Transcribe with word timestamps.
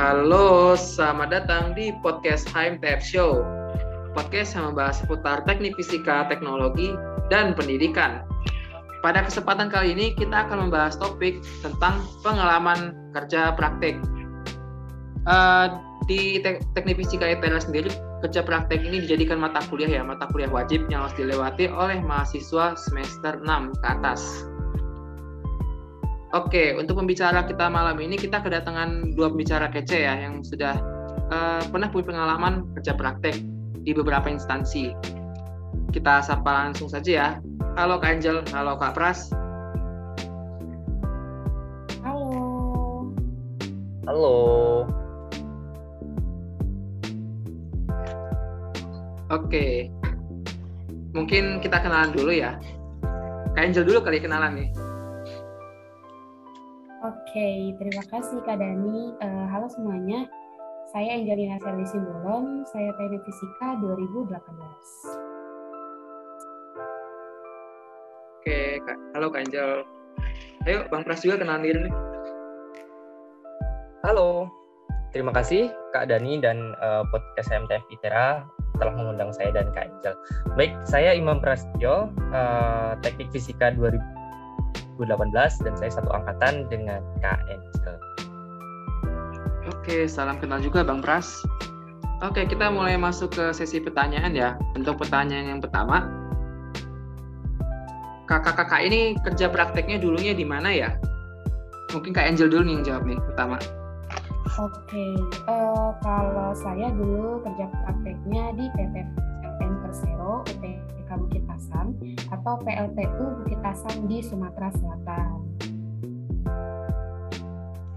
Halo, 0.00 0.80
selamat 0.80 1.28
datang 1.28 1.76
di 1.76 1.92
podcast 2.00 2.48
Haim 2.56 2.80
Tap 2.80 3.04
Show. 3.04 3.44
Podcast 4.16 4.56
yang 4.56 4.72
membahas 4.72 5.04
seputar 5.04 5.44
teknik 5.44 5.76
fisika, 5.76 6.24
teknologi, 6.24 6.96
dan 7.28 7.52
pendidikan. 7.52 8.24
Pada 9.04 9.20
kesempatan 9.28 9.68
kali 9.68 9.92
ini 9.92 10.16
kita 10.16 10.48
akan 10.48 10.72
membahas 10.72 10.96
topik 10.96 11.44
tentang 11.60 12.00
pengalaman 12.24 12.96
kerja 13.12 13.52
praktik. 13.52 14.00
Uh, 15.28 15.68
di 16.08 16.40
tek 16.40 16.64
teknik 16.72 16.96
fisika 17.04 17.28
ITERA 17.28 17.60
sendiri, 17.60 17.92
kerja 18.24 18.40
praktek 18.40 18.80
ini 18.80 19.04
dijadikan 19.04 19.36
mata 19.36 19.60
kuliah 19.68 20.00
ya, 20.00 20.00
mata 20.00 20.24
kuliah 20.32 20.48
wajib 20.48 20.88
yang 20.88 21.04
harus 21.04 21.12
dilewati 21.20 21.68
oleh 21.68 22.00
mahasiswa 22.00 22.72
semester 22.72 23.36
6 23.44 23.76
ke 23.76 23.86
atas. 24.00 24.48
Oke, 26.30 26.78
untuk 26.78 26.94
pembicara 26.94 27.42
kita 27.42 27.66
malam 27.66 27.98
ini 27.98 28.14
kita 28.14 28.38
kedatangan 28.38 29.18
dua 29.18 29.34
pembicara 29.34 29.66
kece 29.66 30.06
ya 30.06 30.14
yang 30.14 30.46
sudah 30.46 30.78
uh, 31.26 31.58
pernah 31.74 31.90
punya 31.90 32.06
pengalaman 32.14 32.70
kerja 32.78 32.94
praktek 32.94 33.34
di 33.82 33.90
beberapa 33.90 34.30
instansi. 34.30 34.94
Kita 35.90 36.22
sapa 36.22 36.70
langsung 36.70 36.86
saja 36.86 37.10
ya. 37.10 37.28
Halo 37.74 37.98
Kak 37.98 38.22
Angel, 38.22 38.46
halo 38.54 38.78
Kak 38.78 38.94
Pras. 38.94 39.34
Halo. 42.06 43.10
Halo. 44.06 44.38
Oke. 49.34 49.90
Mungkin 51.10 51.58
kita 51.58 51.82
kenalan 51.82 52.14
dulu 52.14 52.30
ya. 52.30 52.54
Kak 53.58 53.66
Angel 53.66 53.82
dulu 53.82 53.98
kali 54.06 54.22
kenalan 54.22 54.54
nih. 54.54 54.89
Oke, 57.30 57.78
terima 57.78 58.02
kasih 58.10 58.42
Kak 58.42 58.58
Dani. 58.58 59.14
Uh, 59.22 59.46
halo 59.54 59.70
semuanya, 59.70 60.26
saya 60.90 61.14
Angelina 61.14 61.62
Sally 61.62 61.86
Simbolon, 61.86 62.66
saya 62.66 62.90
Teknik 62.98 63.22
Fisika 63.22 63.78
2018. 63.78 64.34
Oke, 68.34 68.82
Kak. 68.82 68.98
halo 69.14 69.30
Kak 69.30 69.46
Angel. 69.46 69.86
Ayo, 70.66 70.90
Bang 70.90 71.06
Pras 71.06 71.22
juga 71.22 71.38
kenalan 71.38 71.62
diri 71.62 71.78
nih. 71.86 71.94
Halo, 74.02 74.50
terima 75.14 75.30
kasih 75.30 75.70
Kak 75.94 76.10
Dani 76.10 76.42
dan 76.42 76.74
uh, 76.82 77.06
podcast 77.14 77.54
MTF 77.54 77.86
ITERA 77.94 78.42
telah 78.82 78.94
mengundang 78.98 79.30
saya 79.30 79.54
dan 79.54 79.70
Kak 79.70 79.86
Angel. 79.86 80.18
Baik, 80.58 80.74
saya 80.82 81.14
Imam 81.14 81.38
Prasetyo, 81.38 82.10
uh, 82.34 82.98
Teknik 83.06 83.30
Fisika 83.30 83.70
2018 83.78 84.19
2018 85.00 85.64
dan 85.64 85.74
saya 85.80 85.90
satu 85.96 86.10
angkatan 86.12 86.68
dengan 86.68 87.00
Kak 87.24 87.40
Angel. 87.48 87.96
Oke, 89.70 90.04
salam 90.04 90.36
kenal 90.36 90.60
juga 90.60 90.84
Bang 90.84 91.00
Pras. 91.00 91.40
Oke, 92.20 92.44
kita 92.44 92.68
mulai 92.68 93.00
masuk 93.00 93.32
ke 93.32 93.44
sesi 93.56 93.80
pertanyaan 93.80 94.36
ya. 94.36 94.60
Untuk 94.76 95.00
pertanyaan 95.00 95.56
yang 95.56 95.60
pertama, 95.64 96.04
kakak-kakak 98.28 98.84
ini 98.84 99.16
kerja 99.24 99.48
prakteknya 99.48 99.96
dulunya 99.96 100.36
di 100.36 100.44
mana 100.44 100.68
ya? 100.68 100.90
Mungkin 101.96 102.12
Kak 102.12 102.28
Angel 102.28 102.52
dulu 102.52 102.62
nih 102.68 102.74
yang 102.76 102.84
jawab 102.84 103.02
nih 103.08 103.18
pertama. 103.24 103.56
Oke, 104.60 105.06
uh, 105.48 105.96
kalau 106.04 106.52
saya 106.52 106.92
dulu 106.92 107.40
kerja 107.40 107.70
prakteknya 107.70 108.44
di 108.58 108.64
PT 108.76 108.94
PLN 109.40 109.72
Persero 109.80 110.44
UTK 110.44 111.10
Bukit 111.16 111.44
Asam 111.48 111.96
atau 112.40 112.56
PLTU 112.64 113.44
Bukit 113.44 113.60
Asam 113.60 114.08
di 114.08 114.24
Sumatera 114.24 114.72
Selatan. 114.72 115.44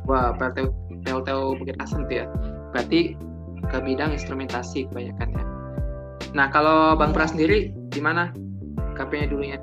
Wah, 0.04 0.36
PLTU, 0.36 0.68
PLTU 1.08 1.56
Bukit 1.56 1.80
Asam 1.80 2.04
itu 2.12 2.20
ya. 2.20 2.28
Berarti 2.76 3.16
ke 3.72 3.78
bidang 3.80 4.12
instrumentasi 4.12 4.92
kebanyakan 4.92 5.32
ya. 5.32 5.44
Nah, 6.36 6.52
kalau 6.52 7.00
Bang 7.00 7.16
Pras 7.16 7.32
sendiri 7.32 7.72
di 7.88 8.04
mana 8.04 8.36
KP-nya 9.00 9.32
dulunya? 9.32 9.58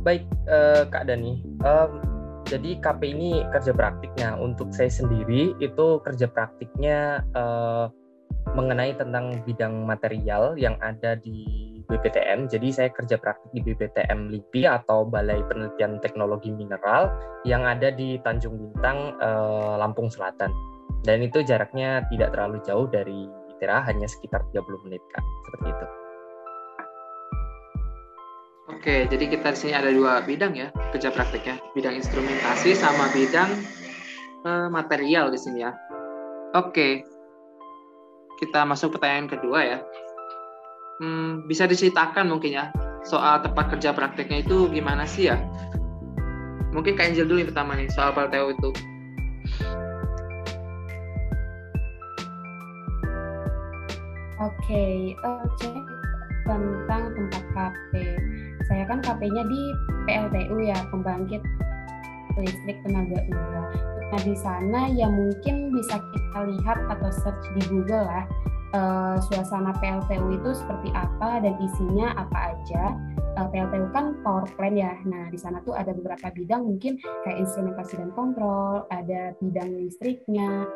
Baik, 0.00 0.24
uh, 0.48 0.88
Kak 0.88 1.04
Dani. 1.04 1.44
Um, 1.60 2.00
jadi 2.48 2.80
KP 2.80 3.12
ini 3.12 3.44
kerja 3.52 3.76
praktiknya. 3.76 4.40
Untuk 4.40 4.72
saya 4.72 4.88
sendiri 4.88 5.52
itu 5.60 5.86
kerja 6.00 6.24
praktiknya 6.32 7.20
uh, 7.36 7.92
mengenai 8.54 8.96
tentang 8.98 9.38
bidang 9.46 9.86
material 9.86 10.58
yang 10.58 10.74
ada 10.82 11.14
di 11.16 11.44
BPTM. 11.90 12.46
Jadi 12.46 12.68
saya 12.70 12.88
kerja 12.90 13.18
praktik 13.18 13.50
di 13.50 13.60
BPTM 13.66 14.30
LIPI 14.30 14.62
atau 14.70 15.06
Balai 15.06 15.42
Penelitian 15.46 15.98
Teknologi 15.98 16.54
Mineral 16.54 17.10
yang 17.42 17.66
ada 17.66 17.90
di 17.90 18.18
Tanjung 18.22 18.56
Bintang, 18.56 19.18
uh, 19.18 19.74
Lampung 19.78 20.10
Selatan. 20.10 20.54
Dan 21.02 21.24
itu 21.24 21.42
jaraknya 21.42 22.04
tidak 22.12 22.36
terlalu 22.36 22.62
jauh 22.62 22.86
dari 22.86 23.26
ITERA, 23.56 23.82
hanya 23.88 24.06
sekitar 24.06 24.44
30 24.52 24.84
menit, 24.86 25.02
Kak. 25.10 25.24
Seperti 25.48 25.66
itu. 25.72 25.86
Oke, 28.70 28.96
jadi 29.10 29.24
kita 29.28 29.50
di 29.50 29.58
sini 29.58 29.72
ada 29.74 29.90
dua 29.90 30.22
bidang 30.22 30.54
ya 30.54 30.70
kerja 30.94 31.10
prakteknya, 31.10 31.58
bidang 31.74 31.98
instrumentasi 31.98 32.78
sama 32.78 33.10
bidang 33.10 33.50
uh, 34.46 34.70
material 34.70 35.28
di 35.28 35.36
sini 35.36 35.66
ya. 35.66 35.74
Oke, 36.54 37.02
kita 38.40 38.64
masuk 38.64 38.96
pertanyaan 38.96 39.28
kedua 39.28 39.60
ya. 39.60 39.78
Hmm, 41.00 41.44
bisa 41.44 41.64
diceritakan 41.68 42.28
mungkin 42.28 42.56
ya 42.56 42.72
soal 43.04 43.40
tempat 43.40 43.72
kerja 43.76 43.92
prakteknya 43.92 44.44
itu 44.44 44.68
gimana 44.72 45.04
sih 45.04 45.28
ya? 45.28 45.36
Mungkin 46.72 46.96
Kak 46.96 47.12
Angel 47.12 47.28
dulu 47.28 47.44
yang 47.44 47.50
pertama 47.52 47.76
nih 47.76 47.88
soal 47.92 48.16
Palteo 48.16 48.52
itu. 48.52 48.70
Oke, 54.40 54.72
okay, 54.72 54.94
uh, 55.20 55.44
eh, 55.44 55.84
tentang 56.48 57.12
tempat 57.12 57.44
KP 57.52 57.92
saya 58.70 58.86
kan 58.86 59.02
KP-nya 59.02 59.44
di 59.50 59.60
PLTU 60.06 60.56
ya, 60.62 60.78
pembangkit 60.94 61.42
listrik 62.38 62.78
tenaga 62.86 63.18
uap. 63.18 63.99
Nah 64.10 64.20
di 64.26 64.34
sana 64.34 64.90
ya 64.90 65.06
mungkin 65.06 65.70
bisa 65.70 65.98
kita 65.98 66.38
lihat 66.50 66.78
atau 66.90 67.10
search 67.14 67.46
di 67.54 67.62
Google 67.70 68.06
lah 68.06 68.24
uh, 68.74 69.16
suasana 69.22 69.74
PLTU 69.78 70.34
itu 70.34 70.50
seperti 70.54 70.90
apa 70.94 71.42
dan 71.42 71.54
isinya 71.62 72.14
apa 72.18 72.54
aja. 72.54 72.94
Uh, 73.38 73.46
eh, 73.46 73.48
PLTU 73.54 73.86
kan 73.94 74.18
power 74.26 74.46
plant 74.58 74.76
ya. 74.78 74.92
Nah 75.06 75.30
di 75.30 75.38
sana 75.38 75.62
tuh 75.62 75.74
ada 75.78 75.94
beberapa 75.94 76.30
bidang 76.34 76.66
mungkin 76.66 76.98
kayak 77.26 77.38
instrumentasi 77.46 77.98
dan 77.98 78.10
kontrol, 78.14 78.86
ada 78.90 79.34
bidang 79.38 79.70
listriknya, 79.78 80.66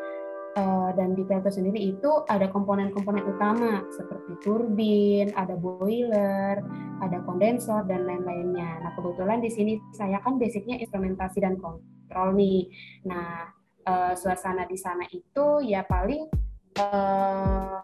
dan 0.94 1.18
di 1.18 1.26
PLTU 1.26 1.50
sendiri 1.50 1.80
itu 1.90 2.22
ada 2.30 2.46
komponen-komponen 2.46 3.26
utama 3.26 3.82
seperti 3.90 4.38
turbin, 4.38 5.34
ada 5.34 5.58
boiler, 5.58 6.62
ada 7.02 7.18
kondensor 7.26 7.82
dan 7.90 8.06
lain-lainnya. 8.06 8.78
Nah 8.86 8.94
kebetulan 8.94 9.42
di 9.42 9.50
sini 9.50 9.72
saya 9.90 10.22
kan 10.22 10.38
basicnya 10.38 10.78
instrumentasi 10.78 11.42
dan 11.42 11.58
kontrol 11.58 12.38
nih. 12.38 12.70
Nah 13.02 13.50
uh, 13.82 14.14
suasana 14.14 14.62
di 14.70 14.78
sana 14.78 15.02
itu 15.10 15.66
ya 15.66 15.82
paling 15.90 16.30
uh, 16.78 17.82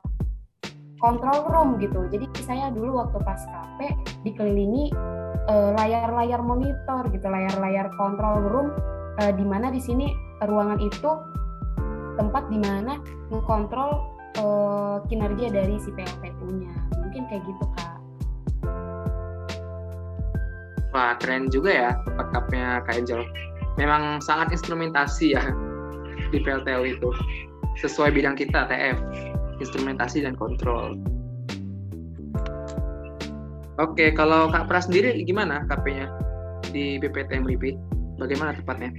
control 1.03 1.51
room 1.51 1.69
gitu. 1.83 2.07
Jadi 2.07 2.31
saya 2.47 2.71
dulu 2.71 3.03
waktu 3.03 3.19
pas 3.27 3.43
KP 3.43 3.79
dikelilingi 4.23 4.95
layar-layar 5.51 6.47
monitor 6.47 7.11
gitu, 7.11 7.27
layar-layar 7.27 7.91
control 7.99 8.39
room 8.47 8.69
di 9.19 9.43
mana 9.43 9.75
di 9.75 9.83
sini 9.83 10.07
ruangan 10.47 10.79
itu 10.79 11.11
tempat 12.21 12.53
di 12.53 12.61
mana 12.61 13.01
mengontrol 13.33 14.05
uh, 14.37 15.01
kinerja 15.09 15.49
dari 15.49 15.81
si 15.81 15.89
PLTU-nya. 15.97 16.69
Mungkin 17.01 17.25
kayak 17.33 17.43
gitu, 17.49 17.65
Kak. 17.81 17.97
Wah, 20.93 21.17
keren 21.17 21.49
juga 21.49 21.71
ya 21.73 21.91
tempat 22.05 22.27
kapnya 22.37 22.85
Kak 22.85 23.01
Angel. 23.01 23.25
Memang 23.81 24.21
sangat 24.21 24.53
instrumentasi 24.53 25.33
ya 25.33 25.45
di 26.29 26.39
PLTU 26.45 26.85
itu. 26.85 27.09
Sesuai 27.81 28.13
bidang 28.13 28.37
kita, 28.37 28.69
TF. 28.69 29.01
Instrumentasi 29.63 30.21
dan 30.21 30.37
kontrol. 30.37 31.01
Oke, 33.81 34.13
kalau 34.13 34.53
Kak 34.53 34.69
Pras 34.69 34.93
sendiri 34.93 35.25
gimana 35.25 35.65
KP-nya 35.65 36.13
di 36.69 37.01
BPTM 37.01 37.49
LIPI? 37.49 37.81
Bagaimana 38.21 38.53
tepatnya? 38.53 38.93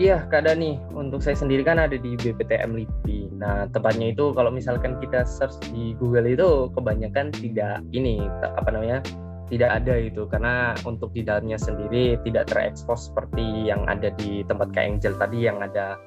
Iya, 0.00 0.24
Kak 0.32 0.48
Dani. 0.48 0.80
Untuk 0.96 1.20
saya 1.20 1.36
sendiri 1.36 1.60
kan 1.60 1.76
ada 1.76 1.92
di 1.92 2.16
BPTM 2.16 2.72
LIPI. 2.72 3.36
Nah, 3.36 3.68
tepatnya 3.68 4.16
itu 4.16 4.32
kalau 4.32 4.48
misalkan 4.48 4.96
kita 4.96 5.28
search 5.28 5.60
di 5.76 5.92
Google 6.00 6.24
itu 6.24 6.72
kebanyakan 6.72 7.28
tidak 7.36 7.84
ini 7.92 8.24
apa 8.40 8.72
namanya? 8.72 9.04
tidak 9.50 9.82
ada 9.82 9.98
itu 9.98 10.30
karena 10.30 10.78
untuk 10.86 11.10
di 11.10 11.26
dalamnya 11.26 11.58
sendiri 11.58 12.14
tidak 12.22 12.54
terekspos 12.54 13.10
seperti 13.10 13.66
yang 13.66 13.82
ada 13.90 14.14
di 14.14 14.46
tempat 14.46 14.70
Kak 14.70 14.86
Angel 14.86 15.18
tadi 15.18 15.42
yang 15.42 15.58
ada 15.58 15.98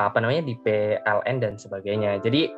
apa 0.00 0.16
namanya 0.16 0.48
di 0.48 0.56
PLN 0.64 1.36
dan 1.44 1.60
sebagainya. 1.60 2.24
Jadi 2.24 2.48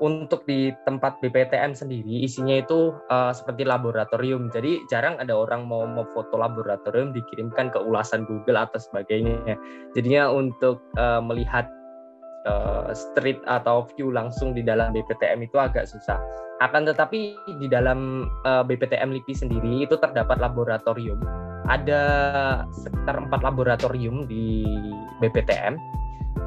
untuk 0.00 0.44
di 0.44 0.72
tempat 0.84 1.16
BPTM 1.24 1.72
sendiri 1.72 2.24
isinya 2.24 2.60
itu 2.60 2.92
uh, 3.08 3.32
seperti 3.32 3.64
laboratorium. 3.64 4.52
Jadi 4.52 4.84
jarang 4.92 5.16
ada 5.16 5.32
orang 5.32 5.64
mau 5.64 5.88
memfoto 5.88 6.36
laboratorium 6.36 7.16
dikirimkan 7.16 7.72
ke 7.72 7.78
ulasan 7.80 8.28
Google 8.28 8.60
atau 8.60 8.76
sebagainya. 8.76 9.56
Jadinya 9.96 10.28
untuk 10.28 10.84
uh, 11.00 11.24
melihat 11.24 11.68
uh, 12.44 12.92
street 12.92 13.40
atau 13.48 13.88
view 13.96 14.12
langsung 14.12 14.52
di 14.52 14.60
dalam 14.60 14.92
BPTM 14.92 15.44
itu 15.48 15.56
agak 15.56 15.88
susah. 15.88 16.20
Akan 16.64 16.88
tetapi 16.88 17.36
di 17.60 17.68
dalam 17.68 18.28
uh, 18.48 18.64
BPTM 18.64 19.12
LIPI 19.12 19.34
sendiri 19.36 19.84
itu 19.84 19.96
terdapat 20.00 20.40
laboratorium. 20.40 21.20
Ada 21.66 22.00
sekitar 22.70 23.26
empat 23.26 23.42
laboratorium 23.42 24.30
di 24.30 24.62
BPTM, 25.18 25.74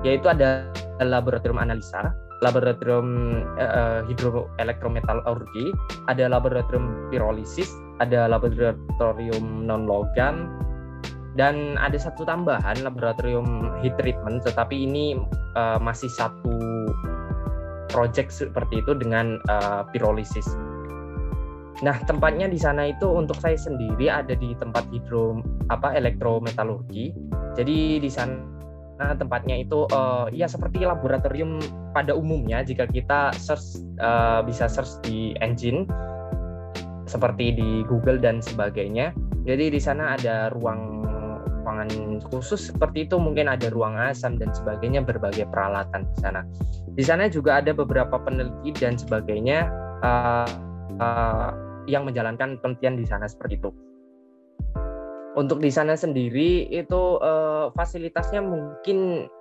yaitu 0.08 0.32
ada 0.32 0.72
laboratorium 1.04 1.60
analisa, 1.60 2.16
laboratorium 2.40 3.08
uh, 3.60 4.02
hidroelektrometalurgi, 4.08 5.76
ada 6.08 6.32
laboratorium 6.32 7.12
pirolisis, 7.12 7.68
ada 8.00 8.32
laboratorium 8.32 9.68
non 9.68 9.84
logam, 9.84 10.48
dan 11.36 11.76
ada 11.80 12.00
satu 12.00 12.24
tambahan 12.24 12.80
laboratorium 12.82 13.76
heat 13.84 13.96
treatment, 14.00 14.44
tetapi 14.44 14.88
ini 14.88 15.20
uh, 15.60 15.78
masih 15.80 16.08
satu 16.08 16.56
project 17.92 18.32
seperti 18.32 18.80
itu 18.82 18.96
dengan 18.96 19.42
uh, 19.52 19.84
pirolisis. 19.92 20.46
Nah, 21.80 21.96
tempatnya 22.04 22.52
di 22.52 22.60
sana 22.60 22.92
itu 22.92 23.08
untuk 23.08 23.40
saya 23.40 23.56
sendiri 23.56 24.12
ada 24.12 24.36
di 24.36 24.52
tempat 24.60 24.84
hidro 24.92 25.40
apa 25.72 25.96
elektrometalurgi. 25.96 27.16
Jadi 27.56 28.04
di 28.04 28.10
sana 28.12 28.36
Nah, 29.00 29.16
tempatnya 29.16 29.56
itu 29.56 29.88
uh, 29.96 30.28
ya 30.28 30.44
seperti 30.44 30.84
laboratorium 30.84 31.64
pada 31.96 32.12
umumnya 32.12 32.60
jika 32.68 32.84
kita 32.84 33.32
search 33.40 33.80
uh, 34.04 34.44
bisa 34.44 34.68
search 34.68 35.00
di 35.08 35.32
engine 35.40 35.88
seperti 37.08 37.56
di 37.56 37.88
Google 37.88 38.20
dan 38.20 38.44
sebagainya. 38.44 39.16
Jadi 39.48 39.72
di 39.72 39.80
sana 39.80 40.20
ada 40.20 40.52
ruang 40.52 41.00
ruangan 41.64 42.18
khusus 42.34 42.74
seperti 42.74 43.06
itu, 43.06 43.22
mungkin 43.22 43.46
ada 43.46 43.70
ruang 43.70 43.94
asam 43.94 44.42
dan 44.42 44.50
sebagainya, 44.52 45.06
berbagai 45.06 45.46
peralatan 45.54 46.02
di 46.02 46.18
sana. 46.18 46.42
Di 46.98 47.04
sana 47.06 47.30
juga 47.30 47.62
ada 47.62 47.72
beberapa 47.78 48.18
peneliti 48.20 48.74
dan 48.74 48.98
sebagainya 48.98 49.70
uh, 50.02 50.50
uh, 50.98 51.50
yang 51.86 52.10
menjalankan 52.10 52.58
penelitian 52.60 52.98
di 53.00 53.06
sana 53.06 53.30
seperti 53.30 53.62
itu 53.62 53.70
untuk 55.40 55.64
di 55.64 55.72
sana 55.72 55.96
sendiri 55.96 56.68
itu 56.68 57.16
uh, 57.24 57.72
fasilitasnya 57.72 58.44
mungkin 58.44 59.32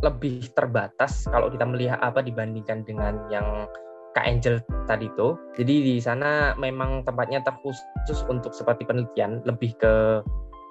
lebih 0.00 0.48
terbatas 0.56 1.28
kalau 1.28 1.52
kita 1.52 1.68
melihat 1.68 2.00
apa 2.00 2.24
dibandingkan 2.24 2.88
dengan 2.88 3.20
yang 3.28 3.68
Kak 4.16 4.24
Angel 4.24 4.64
tadi 4.88 5.12
itu. 5.12 5.36
Jadi 5.60 5.74
di 5.92 5.96
sana 6.00 6.56
memang 6.56 7.04
tempatnya 7.04 7.44
terkhusus 7.44 8.24
untuk 8.30 8.56
seperti 8.56 8.88
penelitian, 8.88 9.44
lebih 9.44 9.76
ke 9.76 10.24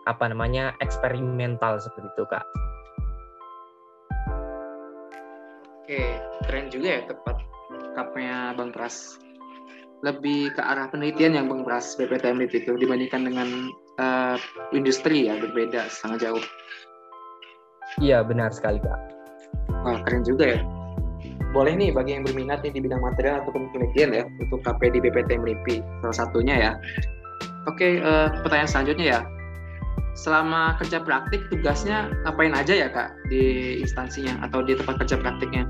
apa 0.10 0.26
namanya 0.28 0.74
eksperimental 0.82 1.78
seperti 1.78 2.10
itu 2.18 2.24
Kak. 2.26 2.46
Oke, 5.84 6.02
keren 6.48 6.72
juga 6.72 6.88
ya 6.88 7.02
tempat 7.06 7.36
kapnya 7.94 8.56
Bang 8.56 8.72
Pras. 8.72 9.20
Lebih 10.04 10.56
ke 10.56 10.62
arah 10.64 10.88
penelitian 10.92 11.36
yang 11.36 11.46
Bang 11.52 11.68
Pras 11.68 11.96
BPTM 12.00 12.44
itu 12.48 12.76
dibandingkan 12.76 13.28
dengan 13.28 13.48
uh, 14.00 14.38
industri 14.72 15.30
ya 15.30 15.38
berbeda 15.38 15.90
sangat 15.90 16.30
jauh. 16.30 16.44
Iya 18.02 18.26
benar 18.26 18.50
sekali 18.50 18.82
kak. 18.82 19.00
Wah 19.86 20.00
keren 20.08 20.26
juga 20.26 20.58
ya. 20.58 20.60
Boleh 21.54 21.78
nih 21.78 21.94
bagi 21.94 22.18
yang 22.18 22.26
berminat 22.26 22.66
nih 22.66 22.74
di 22.74 22.82
bidang 22.82 23.02
material 23.04 23.46
ataupun 23.46 23.70
penelitian 23.70 24.10
ya 24.10 24.24
untuk 24.42 24.66
KP 24.66 24.98
di 24.98 25.00
BPT 25.06 25.38
MLIPI 25.38 25.76
salah 26.02 26.18
satunya 26.18 26.56
ya. 26.58 26.72
Oke 27.70 28.02
uh, 28.02 28.34
pertanyaan 28.42 28.70
selanjutnya 28.70 29.06
ya. 29.06 29.22
Selama 30.14 30.78
kerja 30.78 31.02
praktik 31.02 31.50
tugasnya 31.50 32.14
ngapain 32.26 32.54
aja 32.54 32.74
ya 32.74 32.88
kak 32.90 33.14
di 33.34 33.78
instansinya 33.82 34.42
atau 34.46 34.62
di 34.62 34.78
tempat 34.78 35.02
kerja 35.06 35.18
praktiknya? 35.22 35.66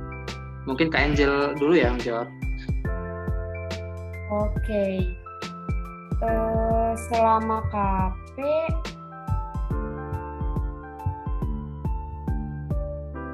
Mungkin 0.64 0.96
Kak 0.96 1.12
Angel 1.12 1.56
dulu 1.60 1.76
ya 1.76 1.92
yang 1.92 2.00
jawab. 2.00 2.28
Oke, 4.32 4.56
okay. 4.64 5.23
Eh, 6.24 6.92
selama 7.12 7.60
KP 7.68 8.38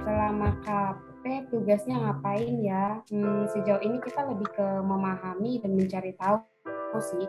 selama 0.03 0.49
KP 0.65 1.23
tugasnya 1.53 1.95
ngapain 2.01 2.55
ya? 2.65 2.99
Hmm, 3.13 3.45
sejauh 3.53 3.81
ini 3.85 4.01
kita 4.01 4.25
lebih 4.25 4.49
ke 4.49 4.67
memahami 4.81 5.61
dan 5.61 5.77
mencari 5.77 6.17
tahu 6.17 6.41
sih. 6.97 7.25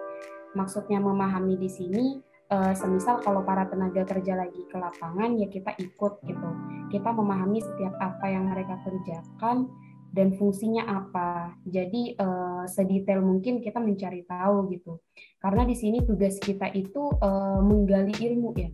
Maksudnya 0.57 0.99
memahami 0.99 1.55
di 1.61 1.71
sini, 1.71 2.19
uh, 2.51 2.75
semisal 2.75 3.23
kalau 3.23 3.47
para 3.47 3.65
tenaga 3.71 4.03
kerja 4.03 4.35
lagi 4.35 4.67
ke 4.67 4.77
lapangan 4.77 5.39
ya 5.39 5.47
kita 5.47 5.73
ikut 5.79 6.13
gitu. 6.27 6.51
Kita 6.91 7.11
memahami 7.15 7.63
setiap 7.63 7.95
apa 8.03 8.27
yang 8.27 8.51
mereka 8.51 8.77
kerjakan 8.83 9.71
dan 10.11 10.35
fungsinya 10.35 10.91
apa. 10.91 11.55
Jadi 11.63 12.19
uh, 12.19 12.67
sedetail 12.67 13.23
mungkin 13.23 13.63
kita 13.63 13.79
mencari 13.79 14.27
tahu 14.27 14.67
gitu. 14.75 14.99
Karena 15.41 15.65
di 15.65 15.73
sini 15.73 16.05
tugas 16.05 16.37
kita 16.37 16.69
itu 16.77 17.09
uh, 17.25 17.65
menggali 17.65 18.13
ilmu 18.13 18.53
ya. 18.61 18.69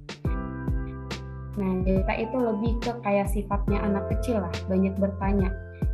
Nah, 1.56 1.72
kita 1.86 2.12
itu 2.20 2.36
lebih 2.36 2.72
ke 2.82 2.92
kayak 3.06 3.30
sifatnya 3.30 3.80
anak 3.86 4.10
kecil 4.10 4.42
lah, 4.42 4.52
banyak 4.66 4.92
bertanya. 4.98 5.48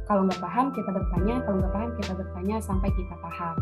Kalau 0.09 0.25
nggak 0.27 0.41
paham 0.41 0.73
kita 0.73 0.91
bertanya, 0.91 1.45
kalau 1.45 1.57
nggak 1.61 1.75
paham 1.77 1.91
kita 2.01 2.13
bertanya 2.17 2.57
sampai 2.65 2.89
kita 2.89 3.15
paham. 3.21 3.55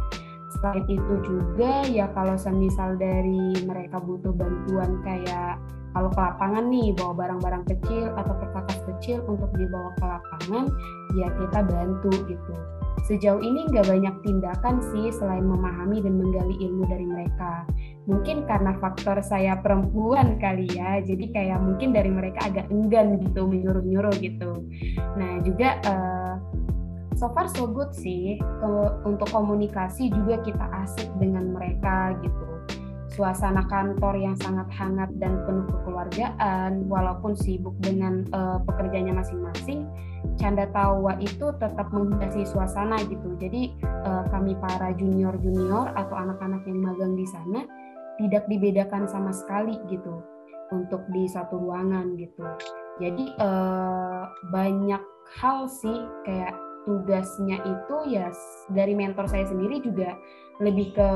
Selain 0.55 0.87
itu 0.87 1.15
juga 1.27 1.83
ya 1.91 2.07
kalau 2.15 2.39
semisal 2.39 2.95
dari 2.95 3.59
mereka 3.67 3.99
butuh 3.99 4.31
bantuan 4.31 5.03
kayak 5.03 5.59
kalau 5.91 6.11
ke 6.15 6.21
lapangan 6.23 6.71
nih 6.71 6.95
bawa 6.95 7.13
barang-barang 7.19 7.65
kecil 7.67 8.15
atau 8.15 8.35
perkakas 8.39 8.79
kecil 8.87 9.19
untuk 9.27 9.51
dibawa 9.59 9.91
ke 9.99 10.06
lapangan 10.06 10.65
ya 11.19 11.27
kita 11.35 11.61
bantu 11.67 12.11
gitu 12.31 12.55
sejauh 13.07 13.43
ini 13.43 13.67
nggak 13.71 13.87
banyak 13.91 14.15
tindakan 14.23 14.79
sih 14.93 15.11
selain 15.15 15.43
memahami 15.43 16.03
dan 16.03 16.15
menggali 16.19 16.57
ilmu 16.59 16.85
dari 16.87 17.07
mereka. 17.07 17.67
Mungkin 18.07 18.47
karena 18.47 18.75
faktor 18.79 19.23
saya 19.23 19.59
perempuan 19.63 20.39
kali 20.43 20.67
ya 20.73 20.99
jadi 21.03 21.25
kayak 21.31 21.59
mungkin 21.63 21.95
dari 21.95 22.11
mereka 22.11 22.51
agak 22.51 22.67
enggan 22.71 23.19
gitu 23.23 23.47
menyuruh-nyuruh 23.47 24.15
gitu. 24.19 24.67
Nah 25.15 25.43
juga 25.47 25.79
uh, 25.87 26.35
so 27.15 27.29
far 27.37 27.47
so 27.53 27.69
good 27.69 27.93
sih 27.93 28.41
untuk 29.05 29.29
komunikasi 29.29 30.09
juga 30.09 30.41
kita 30.41 30.67
asik 30.87 31.11
dengan 31.21 31.53
mereka 31.53 32.17
gitu 32.25 32.50
suasana 33.11 33.67
kantor 33.67 34.15
yang 34.17 34.39
sangat 34.39 34.71
hangat 34.71 35.11
dan 35.19 35.43
penuh 35.44 35.67
kekeluargaan, 35.67 36.87
walaupun 36.87 37.34
sibuk 37.34 37.75
dengan 37.82 38.25
uh, 38.31 38.63
pekerjaannya 38.65 39.15
masing-masing, 39.19 39.87
canda 40.39 40.70
tawa 40.70 41.19
itu 41.19 41.51
tetap 41.58 41.91
menghiasi 41.91 42.46
suasana 42.46 43.03
gitu. 43.11 43.34
Jadi 43.43 43.75
uh, 44.06 44.25
kami 44.31 44.55
para 44.58 44.94
junior-junior 44.94 45.93
atau 45.99 46.17
anak-anak 46.17 46.63
yang 46.65 46.81
magang 46.81 47.19
di 47.19 47.27
sana 47.27 47.67
tidak 48.20 48.46
dibedakan 48.46 49.08
sama 49.08 49.32
sekali 49.34 49.81
gitu 49.91 50.23
untuk 50.70 51.03
di 51.11 51.27
satu 51.27 51.58
ruangan 51.58 52.15
gitu. 52.15 52.46
Jadi 53.03 53.32
uh, 53.43 54.29
banyak 54.55 55.03
hal 55.41 55.67
sih 55.67 56.05
kayak 56.23 56.55
tugasnya 56.84 57.61
itu 57.65 57.96
ya 58.08 58.32
dari 58.73 58.96
mentor 58.96 59.29
saya 59.29 59.44
sendiri 59.44 59.84
juga 59.84 60.17
lebih 60.60 60.93
ke 60.94 61.08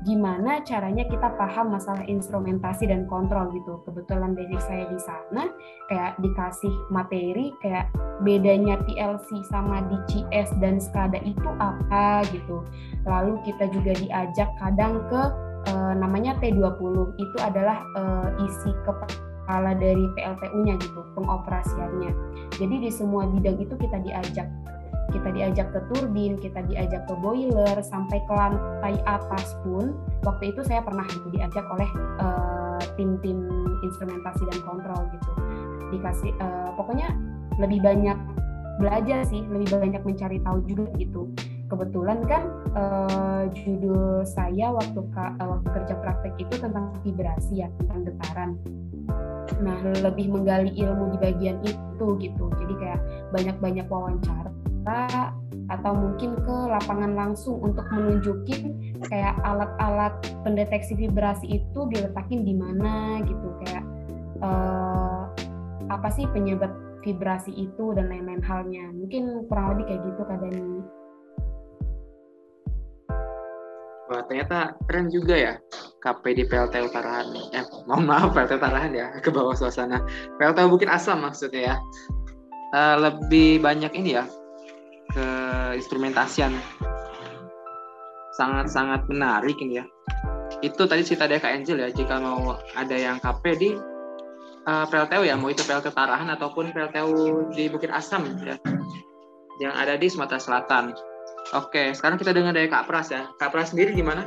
gimana 0.00 0.64
caranya 0.64 1.04
kita 1.04 1.28
paham 1.36 1.76
masalah 1.76 2.00
instrumentasi 2.08 2.88
dan 2.88 3.04
kontrol 3.04 3.52
gitu. 3.52 3.84
Kebetulan 3.84 4.32
basic 4.32 4.60
saya 4.64 4.84
di 4.88 4.96
sana 4.96 5.52
kayak 5.92 6.16
dikasih 6.24 6.72
materi 6.88 7.52
kayak 7.60 7.92
bedanya 8.24 8.80
PLC 8.88 9.44
sama 9.52 9.84
DCS 9.92 10.56
dan 10.60 10.80
SCADA 10.80 11.20
itu 11.20 11.48
apa 11.60 12.24
gitu. 12.32 12.64
Lalu 13.04 13.44
kita 13.44 13.68
juga 13.68 13.92
diajak 14.00 14.48
kadang 14.56 15.04
ke 15.12 15.22
e, 15.68 15.72
namanya 16.00 16.36
T20 16.40 17.20
itu 17.20 17.36
adalah 17.44 17.84
e, 17.96 18.02
isi 18.48 18.72
kepala 18.88 19.76
dari 19.76 20.04
PLTU-nya 20.16 20.80
gitu, 20.80 21.00
pengoperasiannya. 21.12 22.12
Jadi 22.56 22.88
di 22.88 22.90
semua 22.92 23.28
bidang 23.28 23.60
itu 23.60 23.76
kita 23.76 24.00
diajak 24.00 24.48
kita 25.10 25.28
diajak 25.34 25.68
ke 25.74 25.80
turbin, 25.92 26.38
kita 26.38 26.62
diajak 26.66 27.04
ke 27.10 27.14
boiler, 27.18 27.76
sampai 27.82 28.22
ke 28.24 28.32
lantai 28.32 28.94
atas 29.04 29.58
pun. 29.66 29.98
Waktu 30.22 30.54
itu 30.54 30.62
saya 30.64 30.80
pernah 30.80 31.04
gitu 31.10 31.28
diajak 31.34 31.66
oleh 31.68 31.90
uh, 32.22 32.80
tim-tim 32.94 33.44
instrumentasi 33.82 34.42
dan 34.48 34.58
kontrol 34.64 35.02
gitu. 35.12 35.30
Dikasih, 35.90 36.32
uh, 36.38 36.70
pokoknya 36.78 37.12
lebih 37.58 37.82
banyak 37.82 38.16
belajar 38.80 39.26
sih, 39.28 39.44
lebih 39.50 39.68
banyak 39.68 40.02
mencari 40.06 40.38
tahu 40.40 40.58
juga 40.64 40.86
gitu. 40.96 41.28
Kebetulan 41.70 42.26
kan 42.26 42.42
uh, 42.74 43.44
judul 43.54 44.26
saya 44.26 44.74
waktu 44.74 45.00
ka, 45.14 45.34
uh, 45.38 45.58
waktu 45.58 45.68
kerja 45.70 45.94
praktek 46.02 46.34
itu 46.38 46.54
tentang 46.58 46.94
vibrasi 47.02 47.62
ya, 47.62 47.68
tentang 47.78 48.06
getaran. 48.06 48.50
Nah, 49.60 49.76
lebih 50.00 50.32
menggali 50.32 50.72
ilmu 50.72 51.14
di 51.14 51.18
bagian 51.20 51.58
itu 51.60 52.06
gitu. 52.22 52.44
Jadi 52.56 52.74
kayak 52.80 53.00
banyak-banyak 53.34 53.86
wawancara 53.92 54.50
atau 55.70 55.92
mungkin 55.94 56.34
ke 56.42 56.56
lapangan 56.66 57.14
langsung 57.14 57.62
untuk 57.62 57.86
menunjukin 57.94 58.74
kayak 59.06 59.38
alat-alat 59.46 60.12
pendeteksi 60.42 60.98
vibrasi 60.98 61.62
itu 61.62 61.80
diletakin 61.94 62.42
di 62.42 62.54
mana 62.58 63.22
gitu 63.22 63.48
kayak 63.62 63.84
uh, 64.42 65.30
apa 65.90 66.08
sih 66.10 66.26
penyebab 66.34 66.74
vibrasi 67.06 67.54
itu 67.54 67.94
dan 67.96 68.10
lain-lain 68.10 68.42
halnya 68.44 68.84
mungkin 68.92 69.46
kurang 69.46 69.78
lebih 69.78 69.94
kayak 69.94 70.02
gitu 70.10 70.22
kak 70.26 70.38
Dani. 70.42 70.80
Wah 74.10 74.26
ternyata 74.26 74.74
keren 74.90 75.06
juga 75.06 75.38
ya 75.38 75.54
KP 76.02 76.34
di 76.34 76.42
PLT 76.42 76.82
Utarahan. 76.82 77.30
Eh, 77.54 77.62
mohon 77.86 78.10
maaf 78.10 78.34
PLT 78.34 78.58
Utarahan 78.58 78.90
ya, 78.90 79.06
ke 79.22 79.30
bawah 79.30 79.54
suasana. 79.54 80.02
PLT 80.34 80.66
Bukit 80.66 80.90
Asam 80.90 81.22
maksudnya 81.22 81.62
ya. 81.72 81.76
Uh, 82.70 82.96
lebih 83.02 83.62
banyak 83.62 83.90
ini 83.98 84.18
ya, 84.18 84.26
ke 85.70 85.78
instrumentasian. 85.78 86.50
Sangat-sangat 88.34 89.06
menarik 89.06 89.54
ini 89.62 89.78
ya. 89.78 89.86
Itu 90.66 90.90
tadi 90.90 91.06
cerita 91.06 91.30
dari 91.30 91.38
Kak 91.38 91.54
Angel 91.62 91.78
ya 91.86 91.88
jika 91.94 92.18
mau 92.18 92.58
ada 92.74 92.96
yang 92.98 93.22
KP 93.22 93.44
di 93.54 93.70
uh, 94.66 94.84
PLTU 94.90 95.22
ya 95.22 95.38
mau 95.38 95.46
itu 95.46 95.62
PLTU 95.62 95.94
Tarahan 95.94 96.26
ataupun 96.34 96.74
PLTU 96.74 97.54
di 97.54 97.70
Bukit 97.70 97.94
Asam 97.94 98.26
ya 98.42 98.58
yang 99.62 99.72
ada 99.78 99.94
di 99.94 100.10
Sumatera 100.10 100.42
Selatan. 100.42 100.90
Oke 101.54 101.94
sekarang 101.94 102.18
kita 102.18 102.34
dengar 102.34 102.50
dari 102.50 102.66
Kak 102.66 102.90
Pras 102.90 103.14
ya. 103.14 103.30
Kak 103.38 103.54
Pras 103.54 103.70
sendiri 103.70 103.94
gimana? 103.94 104.26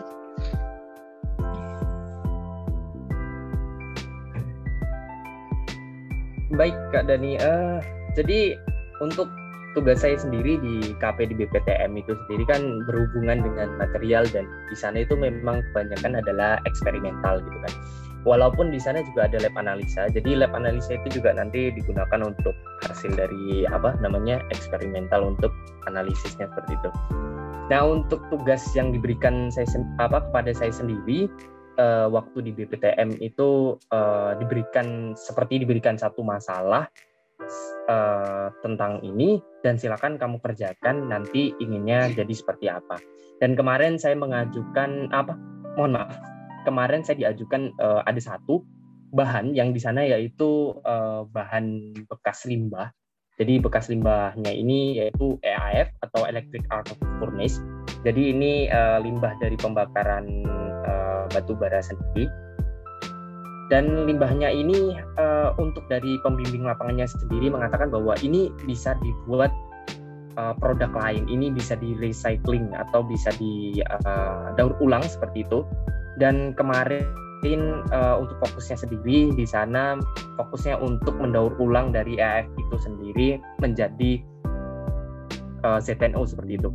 Baik 6.55 6.77
Kak 6.95 7.09
Dani. 7.09 7.35
Uh, 7.37 7.77
jadi 8.15 8.57
untuk 9.01 9.27
tugas 9.73 10.05
saya 10.05 10.15
sendiri 10.17 10.61
di 10.61 10.93
KP 11.01 11.33
di 11.33 11.35
BPTM 11.37 11.97
itu 11.97 12.13
sendiri 12.25 12.43
kan 12.45 12.61
berhubungan 12.85 13.41
dengan 13.41 13.67
material 13.81 14.23
dan 14.29 14.45
di 14.69 14.77
sana 14.77 15.01
itu 15.01 15.17
memang 15.17 15.65
kebanyakan 15.69 16.21
adalah 16.21 16.61
eksperimental 16.69 17.41
gitu 17.41 17.57
kan. 17.65 17.73
Walaupun 18.23 18.71
di 18.71 18.79
sana 18.79 19.03
juga 19.03 19.27
ada 19.27 19.43
lab 19.43 19.51
analisa, 19.59 20.07
jadi 20.07 20.39
lab 20.39 20.55
analisa 20.55 20.95
itu 20.95 21.19
juga 21.19 21.35
nanti 21.35 21.75
digunakan 21.75 22.23
untuk 22.23 22.55
hasil 22.87 23.11
dari 23.19 23.67
apa 23.67 23.99
namanya 23.99 24.39
eksperimental 24.47 25.35
untuk 25.35 25.51
analisisnya 25.91 26.47
seperti 26.47 26.79
itu. 26.79 26.89
Nah 27.67 27.81
untuk 27.83 28.23
tugas 28.31 28.63
yang 28.79 28.95
diberikan 28.95 29.51
saya 29.51 29.67
apa 29.99 30.23
kepada 30.31 30.55
saya 30.55 30.71
sendiri 30.71 31.27
uh, 31.75 32.07
waktu 32.07 32.47
di 32.47 32.51
BPTM 32.55 33.19
itu 33.19 33.75
uh, 33.91 34.31
diberikan 34.39 35.17
seperti 35.19 35.59
diberikan 35.63 35.99
satu 35.99 36.23
masalah 36.23 36.87
uh, 37.89 38.47
tentang 38.61 38.99
ini 39.03 39.39
dan 39.61 39.79
silakan 39.79 40.15
kamu 40.19 40.39
kerjakan 40.39 41.09
nanti 41.09 41.53
inginnya 41.59 42.11
jadi 42.11 42.33
seperti 42.33 42.69
apa. 42.69 42.99
Dan 43.41 43.57
kemarin 43.57 43.99
saya 43.99 44.15
mengajukan 44.15 45.11
apa? 45.11 45.35
Mohon 45.75 46.03
maaf. 46.03 46.15
Kemarin 46.63 47.01
saya 47.03 47.27
diajukan 47.27 47.75
uh, 47.79 48.01
ada 48.07 48.21
satu 48.21 48.63
bahan 49.13 49.53
yang 49.53 49.75
di 49.75 49.79
sana 49.83 50.01
yaitu 50.07 50.73
uh, 50.83 51.27
bahan 51.29 51.93
bekas 52.09 52.47
limbah. 52.49 52.89
Jadi 53.37 53.57
bekas 53.57 53.89
limbahnya 53.89 54.53
ini 54.53 55.01
yaitu 55.01 55.41
EAF 55.41 55.89
atau 56.05 56.29
Electric 56.29 56.63
Arc 56.69 56.93
Furnace. 57.17 57.57
Jadi 58.05 58.31
ini 58.33 58.69
uh, 58.69 59.01
limbah 59.01 59.33
dari 59.41 59.57
pembakaran 59.57 60.25
uh, 60.85 61.25
batu 61.33 61.57
bara 61.57 61.81
sendiri 61.81 62.42
dan 63.73 64.05
limbahnya 64.05 64.53
ini 64.53 65.01
uh, 65.17 65.57
untuk 65.57 65.81
dari 65.89 66.21
pembimbing 66.21 66.61
lapangannya 66.61 67.09
sendiri 67.09 67.49
mengatakan 67.49 67.89
bahwa 67.89 68.13
ini 68.21 68.53
bisa 68.69 68.93
dibuat 69.01 69.49
uh, 70.37 70.53
produk 70.61 70.93
lain. 70.93 71.25
Ini 71.25 71.49
bisa 71.49 71.73
di 71.73 71.97
recycling 71.97 72.69
atau 72.77 73.01
bisa 73.01 73.33
di 73.41 73.81
uh, 73.81 74.53
daur 74.53 74.77
ulang 74.77 75.01
seperti 75.01 75.41
itu. 75.41 75.65
Dan 76.21 76.53
kemarin 76.53 77.81
uh, 77.89 78.21
untuk 78.21 78.37
fokusnya 78.45 78.77
sendiri 78.77 79.33
di 79.33 79.45
sana 79.49 79.97
fokusnya 80.37 80.77
untuk 80.77 81.17
mendaur 81.17 81.57
ulang 81.57 81.89
dari 81.89 82.21
AF 82.21 82.45
itu 82.53 82.77
sendiri 82.77 83.41
menjadi 83.57 84.21
uh, 85.65 85.81
ZNO 85.81 86.29
seperti 86.29 86.61
itu. 86.61 86.69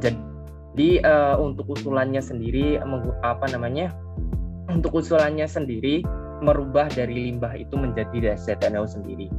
Jadi 0.00 1.04
uh, 1.04 1.36
untuk 1.36 1.68
usulannya 1.76 2.24
sendiri 2.24 2.80
apa 3.20 3.46
namanya 3.52 3.92
untuk 4.74 4.98
usulannya 4.98 5.46
sendiri 5.46 6.02
merubah 6.42 6.90
dari 6.90 7.30
limbah 7.30 7.54
itu 7.54 7.78
menjadi 7.78 8.34
ZNO 8.34 8.84
sendiri. 8.90 9.30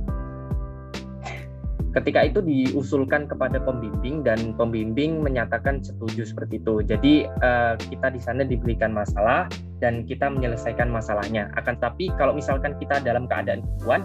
Ketika 1.96 2.28
itu 2.28 2.44
diusulkan 2.44 3.24
kepada 3.24 3.56
pembimbing 3.64 4.20
dan 4.20 4.52
pembimbing 4.60 5.24
menyatakan 5.24 5.80
setuju 5.80 6.28
seperti 6.28 6.60
itu. 6.60 6.84
Jadi 6.84 7.14
uh, 7.40 7.80
kita 7.80 8.12
di 8.12 8.20
sana 8.20 8.44
diberikan 8.44 8.92
masalah 8.92 9.48
dan 9.80 10.04
kita 10.04 10.28
menyelesaikan 10.28 10.92
masalahnya. 10.92 11.56
Akan 11.56 11.80
tapi 11.80 12.12
kalau 12.20 12.36
misalkan 12.36 12.76
kita 12.84 13.00
dalam 13.00 13.32
keadaan 13.32 13.64
kuat, 13.80 14.04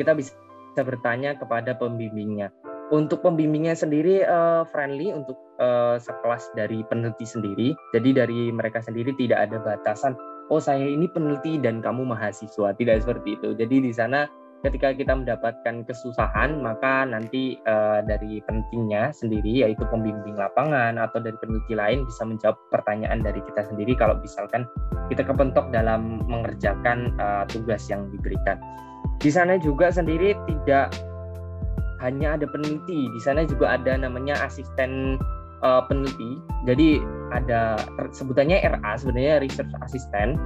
kita 0.00 0.16
bisa 0.16 0.32
bertanya 0.80 1.36
kepada 1.36 1.76
pembimbingnya. 1.76 2.48
Untuk 2.88 3.20
pembimbingnya 3.20 3.76
sendiri 3.76 4.24
uh, 4.24 4.64
friendly 4.72 5.12
untuk 5.12 5.36
uh, 5.60 6.00
sekelas 6.00 6.56
dari 6.56 6.88
peneliti 6.88 7.28
sendiri. 7.28 7.68
Jadi 7.92 8.16
dari 8.16 8.48
mereka 8.48 8.80
sendiri 8.80 9.12
tidak 9.20 9.44
ada 9.44 9.60
batasan 9.60 10.16
oh 10.50 10.62
saya 10.62 10.86
ini 10.86 11.10
peneliti 11.10 11.58
dan 11.58 11.82
kamu 11.82 12.06
mahasiswa. 12.06 12.74
Tidak 12.74 12.96
seperti 13.02 13.38
itu. 13.38 13.54
Jadi 13.58 13.90
di 13.90 13.92
sana 13.92 14.26
ketika 14.64 14.90
kita 14.96 15.12
mendapatkan 15.14 15.86
kesusahan 15.86 16.58
maka 16.58 17.06
nanti 17.06 17.60
uh, 17.68 18.02
dari 18.02 18.42
penelitinya 18.48 19.14
sendiri 19.14 19.62
yaitu 19.62 19.84
pembimbing 19.92 20.34
lapangan 20.34 20.98
atau 20.98 21.22
dari 21.22 21.36
peneliti 21.38 21.76
lain 21.76 22.02
bisa 22.08 22.26
menjawab 22.26 22.58
pertanyaan 22.74 23.22
dari 23.22 23.38
kita 23.46 23.62
sendiri 23.68 23.94
kalau 23.94 24.18
misalkan 24.18 24.66
kita 25.12 25.22
kepentok 25.22 25.70
dalam 25.70 26.24
mengerjakan 26.26 27.14
uh, 27.20 27.44
tugas 27.46 27.86
yang 27.86 28.10
diberikan. 28.10 28.58
Di 29.22 29.30
sana 29.30 29.60
juga 29.60 29.92
sendiri 29.92 30.34
tidak 30.50 30.92
hanya 32.04 32.36
ada 32.36 32.46
peneliti. 32.48 33.08
Di 33.08 33.20
sana 33.22 33.46
juga 33.48 33.76
ada 33.78 33.96
namanya 33.96 34.36
asisten 34.44 35.16
uh, 35.62 35.82
peneliti. 35.86 36.40
Jadi 36.66 37.00
ada 37.32 37.80
sebutannya 38.12 38.60
RA 38.64 38.92
sebenarnya 38.98 39.40
research 39.40 39.72
assistant. 39.84 40.36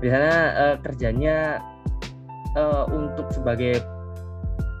Di 0.00 0.08
sana 0.12 0.32
uh, 0.56 0.76
kerjanya 0.82 1.60
uh, 2.56 2.84
untuk 2.90 3.30
sebagai 3.30 3.80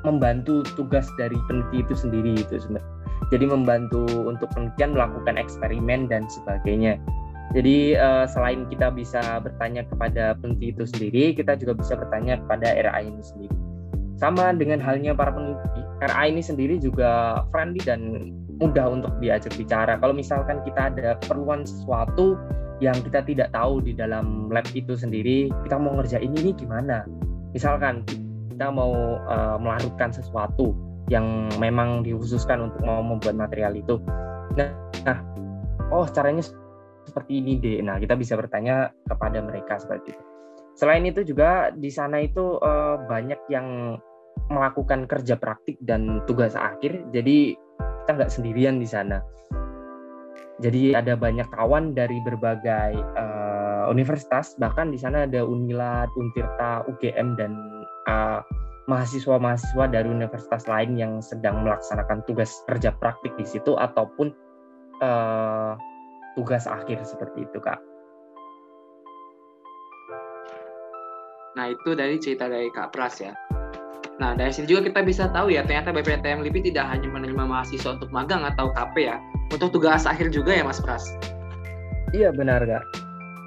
membantu 0.06 0.62
tugas 0.78 1.06
dari 1.18 1.36
peneliti 1.50 1.82
itu 1.82 1.94
sendiri 1.94 2.38
itu 2.38 2.62
sebenarnya. 2.62 2.94
Jadi 3.34 3.44
membantu 3.48 4.06
untuk 4.22 4.46
penelitian 4.54 4.94
melakukan 4.94 5.34
eksperimen 5.34 6.06
dan 6.06 6.30
sebagainya. 6.30 7.00
Jadi 7.54 7.96
uh, 7.96 8.26
selain 8.28 8.66
kita 8.68 8.92
bisa 8.92 9.40
bertanya 9.42 9.86
kepada 9.86 10.36
peneliti 10.38 10.76
itu 10.76 10.84
sendiri, 10.86 11.24
kita 11.34 11.56
juga 11.58 11.78
bisa 11.78 11.94
bertanya 11.98 12.38
kepada 12.42 12.74
RA 12.74 13.00
ini 13.02 13.22
sendiri. 13.22 13.56
Sama 14.16 14.52
dengan 14.56 14.80
halnya 14.80 15.12
para 15.12 15.32
peneliti, 15.32 15.82
RA 16.06 16.22
ini 16.28 16.42
sendiri 16.42 16.76
juga 16.78 17.42
friendly 17.50 17.80
dan 17.82 18.32
mudah 18.60 18.86
untuk 18.88 19.12
diajak 19.20 19.52
bicara. 19.56 20.00
Kalau 20.00 20.14
misalkan 20.16 20.64
kita 20.64 20.92
ada 20.92 21.20
keperluan 21.20 21.68
sesuatu 21.68 22.36
yang 22.80 22.96
kita 23.04 23.24
tidak 23.24 23.48
tahu 23.56 23.80
di 23.80 23.96
dalam 23.96 24.52
lab 24.52 24.64
itu 24.76 24.96
sendiri, 24.96 25.48
kita 25.64 25.76
mau 25.80 25.96
ngerjain 25.96 26.32
ini 26.32 26.52
gimana? 26.56 27.04
Misalkan 27.52 28.04
kita 28.52 28.68
mau 28.72 29.20
uh, 29.28 29.56
melarutkan 29.60 30.12
sesuatu 30.12 30.76
yang 31.12 31.48
memang 31.60 32.02
dikhususkan 32.02 32.68
untuk 32.68 32.82
mau 32.84 33.00
membuat 33.00 33.36
material 33.36 33.76
itu. 33.76 34.00
Nah, 34.56 34.72
nah, 35.04 35.18
oh 35.92 36.04
caranya 36.08 36.44
seperti 37.06 37.38
ini 37.40 37.60
deh. 37.60 37.78
Nah, 37.84 38.00
kita 38.00 38.18
bisa 38.18 38.34
bertanya 38.34 38.90
kepada 39.06 39.38
mereka 39.40 39.78
seperti 39.78 40.16
itu. 40.16 40.24
Selain 40.76 41.04
itu 41.08 41.24
juga 41.24 41.72
di 41.72 41.88
sana 41.88 42.20
itu 42.20 42.60
uh, 42.60 43.00
banyak 43.08 43.40
yang 43.48 43.96
melakukan 44.52 45.08
kerja 45.08 45.40
praktik 45.40 45.80
dan 45.80 46.20
tugas 46.28 46.52
akhir. 46.52 47.08
Jadi 47.16 47.56
kita 48.06 48.22
nggak 48.22 48.30
sendirian 48.30 48.78
di 48.78 48.86
sana. 48.86 49.18
Jadi 50.62 50.94
ada 50.94 51.18
banyak 51.18 51.50
kawan 51.50 51.90
dari 51.90 52.22
berbagai 52.22 52.94
uh, 53.18 53.90
universitas, 53.90 54.54
bahkan 54.62 54.94
di 54.94 54.98
sana 55.02 55.26
ada 55.26 55.42
Unilad, 55.42 56.06
Untirta, 56.14 56.86
UGM 56.86 57.34
dan 57.34 57.58
eh, 58.06 58.40
mahasiswa-mahasiswa 58.86 59.90
dari 59.90 60.06
universitas 60.06 60.70
lain 60.70 60.94
yang 60.94 61.18
sedang 61.18 61.66
melaksanakan 61.66 62.22
tugas 62.30 62.62
kerja 62.70 62.94
praktik 62.94 63.34
di 63.34 63.42
situ 63.42 63.74
ataupun 63.74 64.30
uh, 65.02 65.74
tugas 66.38 66.70
akhir 66.70 67.02
seperti 67.02 67.42
itu, 67.42 67.58
Kak. 67.58 67.82
Nah, 71.58 71.74
itu 71.74 71.90
dari 71.98 72.22
cerita 72.22 72.46
dari 72.46 72.70
Kak 72.70 72.94
Pras 72.94 73.18
ya. 73.18 73.34
Nah, 74.16 74.32
dari 74.32 74.48
sini 74.48 74.64
juga 74.64 74.88
kita 74.88 75.04
bisa 75.04 75.28
tahu 75.28 75.52
ya, 75.52 75.60
ternyata 75.60 75.92
BPTM 75.92 76.40
LIPI 76.40 76.72
tidak 76.72 76.88
hanya 76.88 77.04
menerima 77.12 77.44
mahasiswa 77.44 78.00
untuk 78.00 78.08
magang 78.08 78.48
atau 78.48 78.72
KP 78.72 79.12
ya, 79.12 79.20
untuk 79.52 79.76
tugas 79.76 80.08
akhir 80.08 80.32
juga 80.32 80.56
ya 80.56 80.64
Mas 80.64 80.80
Pras? 80.80 81.04
Iya, 82.16 82.32
benar 82.32 82.64
Kak. 82.64 82.84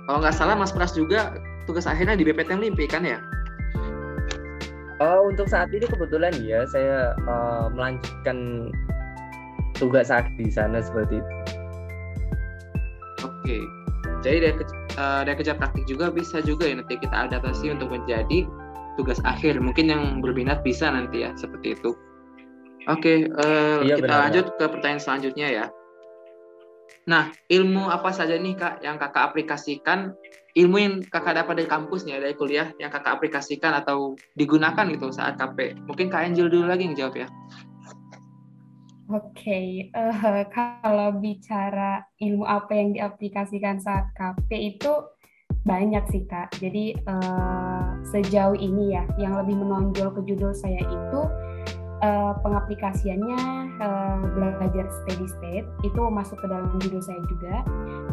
Kalau 0.05 0.21
nggak 0.21 0.35
salah 0.37 0.53
Mas 0.53 0.69
Pras 0.69 0.93
juga 0.93 1.33
tugas 1.65 1.89
akhirnya 1.89 2.13
di 2.13 2.21
BPTM 2.21 2.61
LIPI 2.61 2.85
kan 2.85 3.01
ya? 3.01 3.17
Uh, 5.01 5.25
untuk 5.25 5.49
saat 5.49 5.73
ini 5.73 5.89
kebetulan 5.89 6.37
ya, 6.37 6.69
saya 6.69 7.17
uh, 7.25 7.71
melanjutkan 7.73 8.69
tugas 9.73 10.13
akhir 10.13 10.29
di 10.37 10.53
sana 10.53 10.85
seperti 10.85 11.17
itu. 11.17 11.33
Oke, 13.25 13.57
jadi 14.21 14.51
dari, 14.51 14.63
uh, 15.01 15.25
dari 15.25 15.35
kerja 15.39 15.57
praktik 15.57 15.87
juga 15.89 16.13
bisa 16.13 16.43
juga 16.45 16.67
ya 16.67 16.77
nanti 16.77 16.99
kita 16.99 17.31
adaptasi 17.31 17.73
untuk 17.73 17.89
menjadi 17.89 18.45
tugas 18.99 19.23
akhir. 19.23 19.63
Mungkin 19.63 19.87
yang 19.87 20.03
berminat 20.19 20.59
bisa 20.59 20.91
nanti 20.91 21.23
ya 21.23 21.31
seperti 21.39 21.79
itu. 21.79 21.95
Oke, 22.91 23.31
uh, 23.31 23.79
iya, 23.85 23.95
kita 23.95 24.07
benar, 24.11 24.21
lanjut 24.27 24.45
ke 24.59 24.65
pertanyaan 24.67 25.03
selanjutnya 25.03 25.47
ya. 25.47 25.65
Nah, 27.07 27.31
ilmu 27.49 27.87
apa 27.89 28.11
saja 28.11 28.35
nih 28.35 28.59
kak 28.59 28.83
yang 28.83 28.99
kakak 28.99 29.31
aplikasikan? 29.31 30.13
Ilmu 30.57 30.77
yang 30.77 30.93
kakak 31.05 31.37
dapat 31.41 31.63
dari 31.63 31.69
kampus 31.69 32.03
nih, 32.03 32.19
dari 32.19 32.35
kuliah 32.35 32.73
yang 32.81 32.89
kakak 32.89 33.21
aplikasikan 33.21 33.77
atau 33.77 34.17
digunakan 34.35 34.85
gitu 34.89 35.13
saat 35.13 35.37
KP. 35.37 35.77
Mungkin 35.85 36.09
kak 36.11 36.27
Angel 36.27 36.49
dulu 36.49 36.65
lagi 36.67 36.89
yang 36.89 36.97
jawab 36.97 37.25
ya. 37.25 37.27
Oke, 39.09 39.41
okay. 39.41 39.67
uh, 39.97 40.13
eh, 40.13 40.45
kalau 40.53 41.17
bicara 41.17 42.05
ilmu 42.21 42.45
apa 42.45 42.77
yang 42.77 42.93
diaplikasikan 42.93 43.81
saat 43.81 44.13
KP 44.13 44.77
itu 44.77 44.93
banyak 45.69 46.01
sih 46.09 46.25
kak. 46.25 46.57
Jadi 46.57 46.97
uh, 47.05 48.01
sejauh 48.09 48.57
ini 48.57 48.97
ya, 48.97 49.05
yang 49.21 49.37
lebih 49.37 49.61
menonjol 49.61 50.09
ke 50.17 50.25
judul 50.25 50.49
saya 50.57 50.81
itu 50.81 51.21
uh, 52.01 52.33
pengaplikasiannya 52.41 53.41
uh, 53.77 54.17
belajar 54.33 54.89
steady 54.89 55.29
state. 55.29 55.67
Itu 55.85 56.09
masuk 56.09 56.41
ke 56.41 56.49
dalam 56.49 56.73
judul 56.81 57.05
saya 57.05 57.21
juga. 57.29 57.61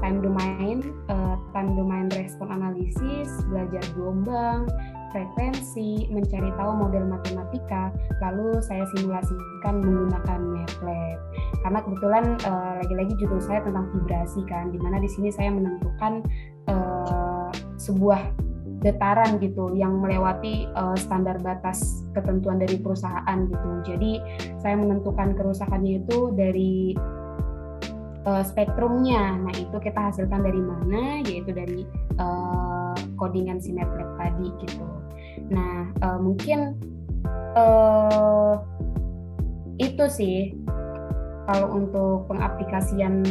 Time 0.05 0.21
domain 0.21 0.85
uh, 1.09 1.41
time 1.57 1.73
domain 1.73 2.13
respon 2.13 2.53
analisis 2.53 3.33
belajar 3.49 3.81
gelombang 3.97 4.69
frekuensi 5.17 6.13
mencari 6.13 6.53
tahu 6.61 6.77
model 6.77 7.09
matematika. 7.09 7.89
Lalu 8.21 8.61
saya 8.61 8.85
simulasikan 8.93 9.81
menggunakan 9.81 10.41
MATLAB. 10.45 11.19
Karena 11.65 11.79
kebetulan 11.81 12.25
uh, 12.45 12.73
lagi-lagi 12.85 13.17
judul 13.17 13.41
saya 13.41 13.65
tentang 13.65 13.89
vibrasi 13.97 14.45
kan 14.45 14.69
di 14.69 14.79
mana 14.79 15.01
di 15.01 15.09
sini 15.09 15.33
saya 15.33 15.49
menentukan 15.49 16.21
uh, 16.69 17.16
sebuah 17.87 18.47
getaran 18.85 19.41
gitu 19.41 19.73
yang 19.75 19.99
melewati 19.99 20.69
uh, 20.77 20.95
standar 20.95 21.41
batas 21.41 22.07
ketentuan 22.13 22.61
dari 22.61 22.77
perusahaan 22.77 23.39
gitu. 23.49 23.69
Jadi 23.83 24.21
saya 24.61 24.77
menentukan 24.77 25.35
kerusakannya 25.35 26.05
itu 26.05 26.31
dari 26.37 26.93
uh, 28.29 28.45
spektrumnya. 28.45 29.41
Nah 29.43 29.55
itu 29.57 29.77
kita 29.81 30.13
hasilkan 30.13 30.45
dari 30.45 30.61
mana? 30.61 31.25
Yaitu 31.25 31.51
dari 31.51 31.83
uh, 32.21 32.95
codingan 33.17 33.59
simetrik 33.59 34.07
tadi 34.21 34.49
gitu. 34.67 34.87
Nah 35.49 35.91
uh, 36.05 36.19
mungkin 36.21 36.77
uh, 37.57 38.61
itu 39.81 40.05
sih 40.09 40.39
kalau 41.47 41.79
untuk 41.79 42.27
pengaplikasian 42.29 43.23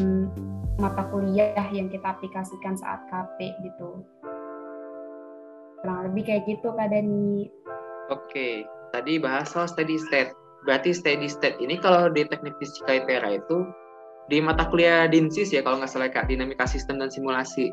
mata 0.76 1.08
kuliah 1.08 1.68
yang 1.72 1.88
kita 1.88 2.16
aplikasikan 2.16 2.76
saat 2.76 3.08
KP 3.08 3.56
gitu 3.64 4.04
kurang 5.86 6.10
lebih 6.10 6.26
kayak 6.26 6.50
gitu 6.50 6.74
Kak 6.74 6.90
Dani. 6.90 7.46
Oke, 8.10 8.66
tadi 8.90 9.22
bahas 9.22 9.54
soal 9.54 9.70
steady 9.70 10.02
state. 10.02 10.34
Berarti 10.66 10.98
steady 10.98 11.30
state 11.30 11.62
ini 11.62 11.78
kalau 11.78 12.10
di 12.10 12.26
teknik 12.26 12.58
fisika 12.58 13.06
ITERA 13.06 13.38
itu 13.38 13.70
di 14.34 14.42
mata 14.42 14.66
kuliah 14.66 15.06
DINSIS 15.06 15.54
ya 15.54 15.62
kalau 15.62 15.78
nggak 15.78 15.94
salah 15.94 16.10
Kak, 16.10 16.26
dinamika 16.26 16.66
sistem 16.66 16.98
dan 16.98 17.14
simulasi. 17.14 17.70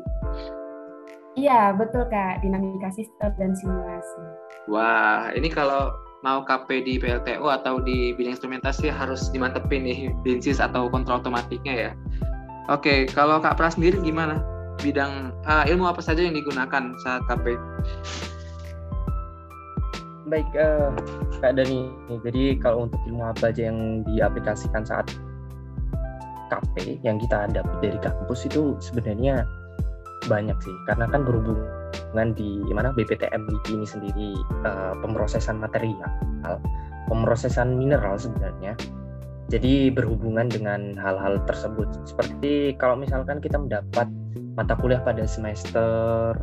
Iya, 1.33 1.73
betul 1.73 2.05
Kak, 2.13 2.45
dinamika 2.45 2.93
sistem 2.93 3.33
dan 3.41 3.57
simulasi. 3.57 4.21
Wah, 4.69 5.33
ini 5.33 5.49
kalau 5.49 5.89
mau 6.21 6.45
KP 6.45 6.85
di 6.85 7.01
PLTU 7.01 7.49
atau 7.49 7.81
di 7.81 8.13
bidang 8.13 8.37
instrumentasi 8.37 8.93
harus 8.93 9.33
dimantepin 9.33 9.89
nih 9.89 10.13
DINSIS 10.21 10.61
atau 10.61 10.85
kontrol 10.93 11.17
otomatiknya 11.17 11.89
ya. 11.89 11.91
Oke, 12.69 13.09
kalau 13.09 13.41
Kak 13.41 13.57
Pras 13.57 13.73
sendiri 13.73 13.97
gimana? 14.05 14.52
Bidang 14.81 15.35
uh, 15.45 15.63
ilmu 15.67 15.85
apa 15.89 16.01
saja 16.01 16.23
yang 16.25 16.33
digunakan 16.33 16.95
saat 17.03 17.21
KP? 17.29 17.59
Baik, 20.31 20.47
uh, 20.55 20.89
Kak 21.43 21.59
Dani. 21.59 21.91
Jadi 22.23 22.57
kalau 22.57 22.87
untuk 22.89 22.99
ilmu 23.05 23.27
apa 23.27 23.51
aja 23.51 23.69
yang 23.69 24.01
diaplikasikan 24.07 24.87
saat 24.87 25.11
KP 26.49 27.03
yang 27.03 27.19
kita 27.19 27.51
dapat 27.51 27.75
dari 27.83 27.99
kampus 27.99 28.47
itu 28.47 28.73
sebenarnya 28.79 29.45
banyak 30.25 30.55
sih, 30.63 30.75
karena 30.87 31.05
kan 31.11 31.27
berhubungan 31.27 32.31
di 32.37 32.63
mana 32.71 32.95
BPTM 32.95 33.43
ini 33.73 33.83
sendiri 33.83 34.29
uh, 34.63 34.95
pemrosesan 35.03 35.59
material, 35.59 36.07
pemrosesan 37.11 37.75
mineral 37.75 38.15
sebenarnya 38.15 38.77
jadi 39.51 39.93
berhubungan 39.93 40.49
dengan 40.49 40.95
hal-hal 40.97 41.37
tersebut. 41.45 41.85
Seperti 42.07 42.73
kalau 42.79 42.97
misalkan 42.97 43.43
kita 43.43 43.59
mendapat 43.59 44.07
mata 44.53 44.77
kuliah 44.77 45.01
pada 45.01 45.25
semester 45.25 46.33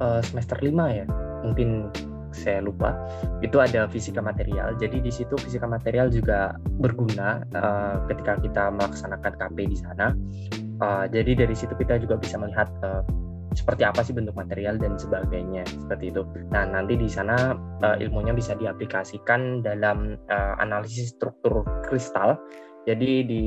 uh, 0.00 0.20
semester 0.24 0.56
5 0.60 0.70
ya, 0.96 1.06
mungkin 1.44 1.88
saya 2.30 2.62
lupa. 2.62 2.94
Itu 3.42 3.58
ada 3.58 3.90
fisika 3.90 4.22
material. 4.22 4.78
Jadi 4.78 5.02
di 5.02 5.12
situ 5.12 5.34
fisika 5.36 5.66
material 5.66 6.08
juga 6.10 6.54
berguna 6.78 7.42
uh, 7.54 7.96
ketika 8.06 8.38
kita 8.40 8.70
melaksanakan 8.70 9.32
KP 9.36 9.56
di 9.66 9.76
sana. 9.76 10.14
Uh, 10.80 11.04
jadi 11.10 11.44
dari 11.44 11.52
situ 11.52 11.76
kita 11.76 12.00
juga 12.00 12.16
bisa 12.16 12.40
melihat 12.40 12.70
uh, 12.80 13.04
seperti 13.52 13.82
apa 13.82 14.00
sih 14.06 14.14
bentuk 14.14 14.38
material 14.38 14.78
dan 14.78 14.94
sebagainya 14.96 15.66
seperti 15.66 16.14
itu. 16.14 16.22
Nah 16.54 16.64
nanti 16.70 16.94
di 16.94 17.10
sana 17.10 17.58
uh, 17.82 17.96
ilmunya 17.98 18.32
bisa 18.32 18.54
diaplikasikan 18.54 19.60
dalam 19.66 20.16
uh, 20.30 20.54
analisis 20.62 21.12
struktur 21.12 21.66
kristal. 21.84 22.38
Jadi 22.88 23.10
di 23.28 23.42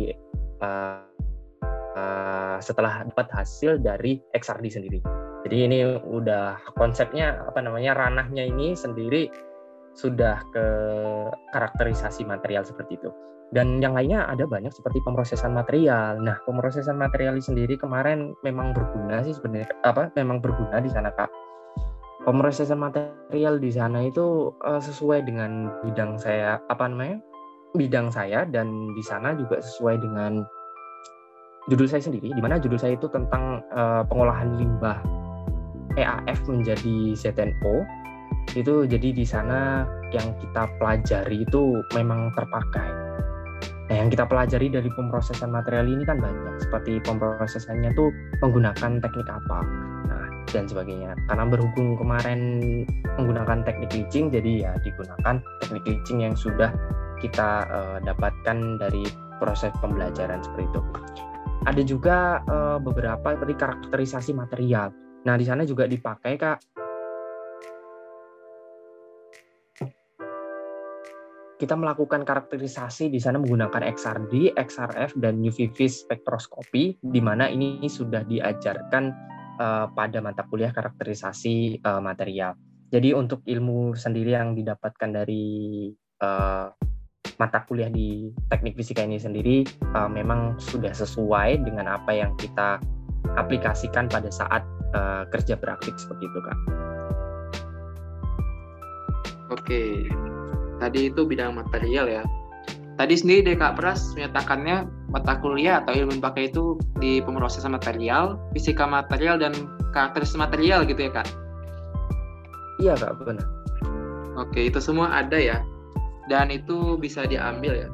uh, 1.95 2.57
setelah 2.59 3.05
dapat 3.07 3.27
hasil 3.33 3.81
dari 3.81 4.21
XRD 4.33 4.65
sendiri. 4.69 4.99
Jadi 5.43 5.57
ini 5.67 5.77
udah 5.99 6.55
konsepnya 6.79 7.43
apa 7.43 7.59
namanya 7.59 7.95
ranahnya 7.99 8.47
ini 8.47 8.73
sendiri 8.73 9.27
sudah 9.93 10.41
ke 10.49 10.65
karakterisasi 11.53 12.25
material 12.25 12.65
seperti 12.65 12.97
itu 12.97 13.11
dan 13.53 13.77
yang 13.77 13.93
lainnya 13.93 14.25
ada 14.25 14.49
banyak 14.49 14.73
seperti 14.73 14.97
pemrosesan 15.05 15.53
material. 15.53 16.17
Nah, 16.17 16.41
pemrosesan 16.49 16.97
material 16.97 17.37
sendiri 17.37 17.77
kemarin 17.77 18.33
memang 18.41 18.73
berguna 18.73 19.21
sih 19.21 19.37
sebenarnya 19.37 19.69
apa 19.85 20.09
memang 20.17 20.41
berguna 20.41 20.81
di 20.81 20.89
sana 20.89 21.13
Kak. 21.13 21.29
Pemrosesan 22.25 22.81
material 22.81 23.61
di 23.61 23.69
sana 23.69 24.09
itu 24.09 24.49
uh, 24.65 24.81
sesuai 24.81 25.29
dengan 25.29 25.69
bidang 25.85 26.17
saya 26.17 26.57
apa 26.67 26.89
namanya? 26.89 27.21
bidang 27.73 28.13
saya 28.13 28.45
dan 28.45 28.69
di 28.93 29.01
sana 29.01 29.33
juga 29.33 29.57
sesuai 29.57 29.97
dengan 29.97 30.45
judul 31.71 31.87
saya 31.87 32.03
sendiri 32.03 32.33
di 32.33 32.41
mana 32.43 32.59
judul 32.59 32.79
saya 32.79 32.99
itu 32.99 33.07
tentang 33.07 33.63
uh, 33.71 34.03
pengolahan 34.07 34.59
limbah 34.59 34.99
EAF 35.95 36.43
menjadi 36.49 37.13
ZNO 37.15 37.75
itu 38.59 38.83
jadi 38.89 39.09
di 39.15 39.23
sana 39.23 39.87
yang 40.11 40.35
kita 40.41 40.67
pelajari 40.81 41.47
itu 41.47 41.79
memang 41.95 42.33
terpakai 42.35 43.03
Nah, 43.91 43.99
yang 43.99 44.07
kita 44.07 44.23
pelajari 44.23 44.71
dari 44.71 44.87
pemrosesan 44.95 45.51
material 45.51 45.85
ini 45.91 46.07
kan 46.07 46.17
banyak, 46.23 46.55
seperti 46.63 47.03
pemrosesannya 47.03 47.91
tuh 47.93 48.15
menggunakan 48.39 49.03
teknik 49.03 49.27
apa, 49.27 49.59
nah, 50.07 50.27
dan 50.49 50.65
sebagainya. 50.71 51.11
Karena 51.27 51.43
berhubung 51.51 51.99
kemarin 51.99 52.39
menggunakan 53.19 53.67
teknik 53.67 53.91
leaching, 53.91 54.31
jadi 54.31 54.51
ya 54.65 54.71
digunakan 54.87 55.43
teknik 55.61 55.83
leaching 55.83 56.23
yang 56.23 56.33
sudah 56.33 56.71
kita 57.19 57.67
uh, 57.67 57.97
dapatkan 58.01 58.79
dari 58.79 59.03
proses 59.37 59.69
pembelajaran 59.83 60.39
seperti 60.39 60.63
itu. 60.71 60.81
Ada 61.63 61.81
juga 61.87 62.43
uh, 62.43 62.77
beberapa 62.83 63.33
seperti 63.33 63.55
karakterisasi 63.55 64.31
material. 64.35 64.91
Nah, 65.23 65.39
di 65.39 65.45
sana 65.47 65.63
juga 65.63 65.87
dipakai 65.87 66.35
kak 66.35 66.59
kita 71.63 71.79
melakukan 71.79 72.27
karakterisasi 72.27 73.07
di 73.07 73.23
sana 73.23 73.39
menggunakan 73.39 73.87
XRD, 73.95 74.51
XRF, 74.59 75.15
dan 75.15 75.39
UV 75.39 75.87
spektroskopi, 75.87 76.99
di 76.99 77.21
mana 77.23 77.47
ini 77.47 77.79
sudah 77.87 78.27
diajarkan 78.27 79.03
uh, 79.63 79.87
pada 79.95 80.19
mata 80.19 80.43
kuliah 80.51 80.75
karakterisasi 80.75 81.79
uh, 81.87 82.03
material. 82.03 82.59
Jadi 82.91 83.15
untuk 83.15 83.47
ilmu 83.47 83.95
sendiri 83.95 84.35
yang 84.35 84.59
didapatkan 84.59 85.09
dari 85.23 85.87
uh, 86.19 86.67
mata 87.41 87.65
kuliah 87.65 87.89
di 87.89 88.29
teknik 88.49 88.77
fisika 88.77 89.03
ini 89.03 89.17
sendiri 89.17 89.65
uh, 89.95 90.09
memang 90.09 90.57
sudah 90.59 90.93
sesuai 90.93 91.63
dengan 91.65 91.89
apa 91.89 92.11
yang 92.13 92.33
kita 92.37 92.77
aplikasikan 93.39 94.11
pada 94.11 94.29
saat 94.29 94.61
uh, 94.93 95.23
kerja 95.31 95.57
praktik 95.57 95.95
seperti 95.95 96.27
itu, 96.27 96.39
kak. 96.43 96.59
Oke, 99.53 99.81
tadi 100.81 101.13
itu 101.13 101.21
bidang 101.23 101.53
material 101.53 102.09
ya. 102.09 102.23
Tadi 102.93 103.17
sendiri 103.17 103.41
dari 103.41 103.57
Kak 103.57 103.81
Pras 103.81 104.13
menyatakannya 104.13 104.85
mata 105.09 105.41
kuliah 105.41 105.81
atau 105.81 105.97
ilmu 105.97 106.21
pakai 106.21 106.53
itu 106.53 106.77
di 107.01 107.25
pemrosesan 107.25 107.73
material, 107.73 108.37
fisika 108.53 108.85
material, 108.85 109.41
dan 109.41 109.53
karakteristik 109.97 110.37
material 110.37 110.85
gitu 110.85 111.09
ya 111.09 111.11
Kak? 111.13 111.27
Iya 112.81 112.93
Kak, 112.93 113.17
benar. 113.25 113.49
Oke, 114.37 114.69
itu 114.69 114.77
semua 114.77 115.09
ada 115.09 115.37
ya. 115.37 115.61
Dan 116.31 116.51
itu 116.53 116.95
bisa 116.95 117.27
diambil 117.27 117.87
ya 117.87 117.89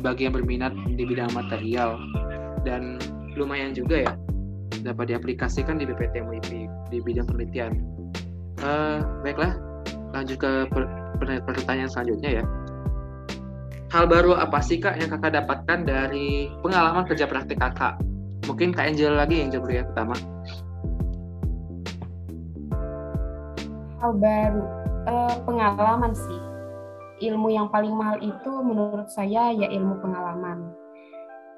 bagi 0.00 0.26
yang 0.26 0.34
berminat 0.34 0.72
di 0.96 1.04
bidang 1.04 1.30
material 1.36 2.00
dan 2.64 2.96
lumayan 3.36 3.76
juga 3.76 4.08
ya 4.08 4.12
dapat 4.80 5.12
diaplikasikan 5.12 5.76
di 5.76 5.84
BPT 5.84 6.24
MUIP 6.24 6.48
di 6.88 6.98
bidang 7.04 7.28
penelitian. 7.28 7.72
Uh, 8.60 9.00
baiklah, 9.24 9.56
lanjut 10.12 10.36
ke 10.40 10.50
per 10.72 10.84
pertanyaan 11.20 11.90
selanjutnya 11.92 12.40
ya. 12.40 12.44
Hal 13.90 14.06
baru 14.06 14.38
apa 14.38 14.62
sih 14.62 14.78
kak 14.78 15.02
yang 15.02 15.10
kakak 15.10 15.34
dapatkan 15.42 15.82
dari 15.84 16.48
pengalaman 16.62 17.04
kerja 17.10 17.26
praktik 17.26 17.58
kakak? 17.58 17.98
Mungkin 18.46 18.72
kak 18.72 18.86
Angel 18.94 19.18
lagi 19.18 19.42
yang 19.42 19.50
jawab 19.52 19.68
ya 19.68 19.82
pertama. 19.84 20.14
Hal 24.00 24.12
baru, 24.16 24.64
uh, 25.10 25.34
pengalaman 25.44 26.14
sih. 26.16 26.49
Ilmu 27.20 27.48
yang 27.52 27.68
paling 27.68 27.92
mahal 27.92 28.18
itu 28.24 28.52
menurut 28.64 29.08
saya 29.12 29.52
ya 29.52 29.68
ilmu 29.68 30.00
pengalaman. 30.00 30.72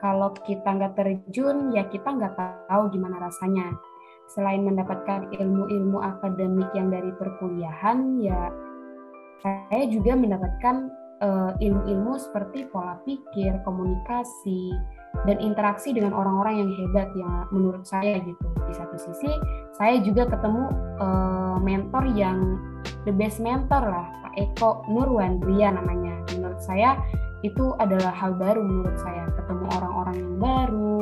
Kalau 0.03 0.35
kita 0.43 0.67
nggak 0.67 0.99
terjun 0.99 1.71
ya 1.71 1.87
kita 1.87 2.11
nggak 2.11 2.35
tahu 2.67 2.91
gimana 2.91 3.23
rasanya. 3.23 3.71
Selain 4.35 4.67
mendapatkan 4.67 5.31
ilmu-ilmu 5.31 6.03
akademik 6.03 6.71
yang 6.75 6.91
dari 6.91 7.15
perkuliahan 7.15 8.19
ya 8.19 8.51
saya 9.43 9.91
juga 9.91 10.15
mendapatkan 10.15 10.77
uh, 11.19 11.53
ilmu-ilmu 11.59 12.15
seperti 12.15 12.71
pola 12.71 12.95
pikir 13.03 13.59
komunikasi 13.67 14.71
dan 15.29 15.37
interaksi 15.39 15.95
dengan 15.95 16.17
orang-orang 16.17 16.65
yang 16.67 16.71
hebat 16.75 17.09
yang 17.15 17.47
menurut 17.55 17.85
saya 17.87 18.19
gitu. 18.23 18.47
Di 18.67 18.75
satu 18.75 18.97
sisi 18.99 19.33
saya 19.77 20.01
juga 20.03 20.27
ketemu 20.27 20.73
uh, 20.99 21.57
mentor 21.63 22.05
yang 22.17 22.59
the 23.07 23.13
best 23.15 23.39
mentor 23.39 23.83
lah 23.83 24.07
Pak 24.27 24.35
Eko 24.39 24.83
Nurwandria 24.91 25.75
namanya. 25.75 26.19
Menurut 26.35 26.61
saya 26.61 26.99
itu 27.43 27.75
adalah 27.79 28.15
hal 28.15 28.35
baru 28.39 28.63
menurut 28.63 28.97
saya. 28.99 29.29
Ketemu 29.35 29.65
orang-orang 29.79 30.17
yang 30.19 30.35
baru 30.39 30.99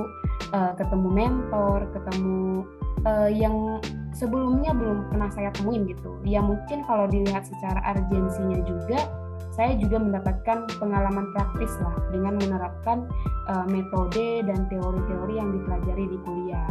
uh, 0.53 0.73
ketemu 0.77 1.09
mentor 1.09 1.79
ketemu 1.95 2.65
uh, 3.07 3.31
yang 3.31 3.81
sebelumnya 4.13 4.75
belum 4.77 5.09
pernah 5.09 5.31
saya 5.33 5.49
temuin 5.57 5.89
gitu. 5.89 6.19
Ya 6.27 6.45
mungkin 6.45 6.85
kalau 6.85 7.09
dilihat 7.09 7.47
secara 7.49 7.81
urgensinya 7.97 8.61
juga 8.67 9.01
saya 9.51 9.75
juga 9.77 9.99
mendapatkan 9.99 10.67
pengalaman 10.79 11.27
praktis 11.35 11.73
lah 11.83 11.97
dengan 12.15 12.39
menerapkan 12.39 13.07
uh, 13.51 13.67
metode 13.67 14.47
dan 14.47 14.67
teori-teori 14.71 15.35
yang 15.37 15.51
dipelajari 15.55 16.05
di 16.07 16.19
kuliah 16.23 16.71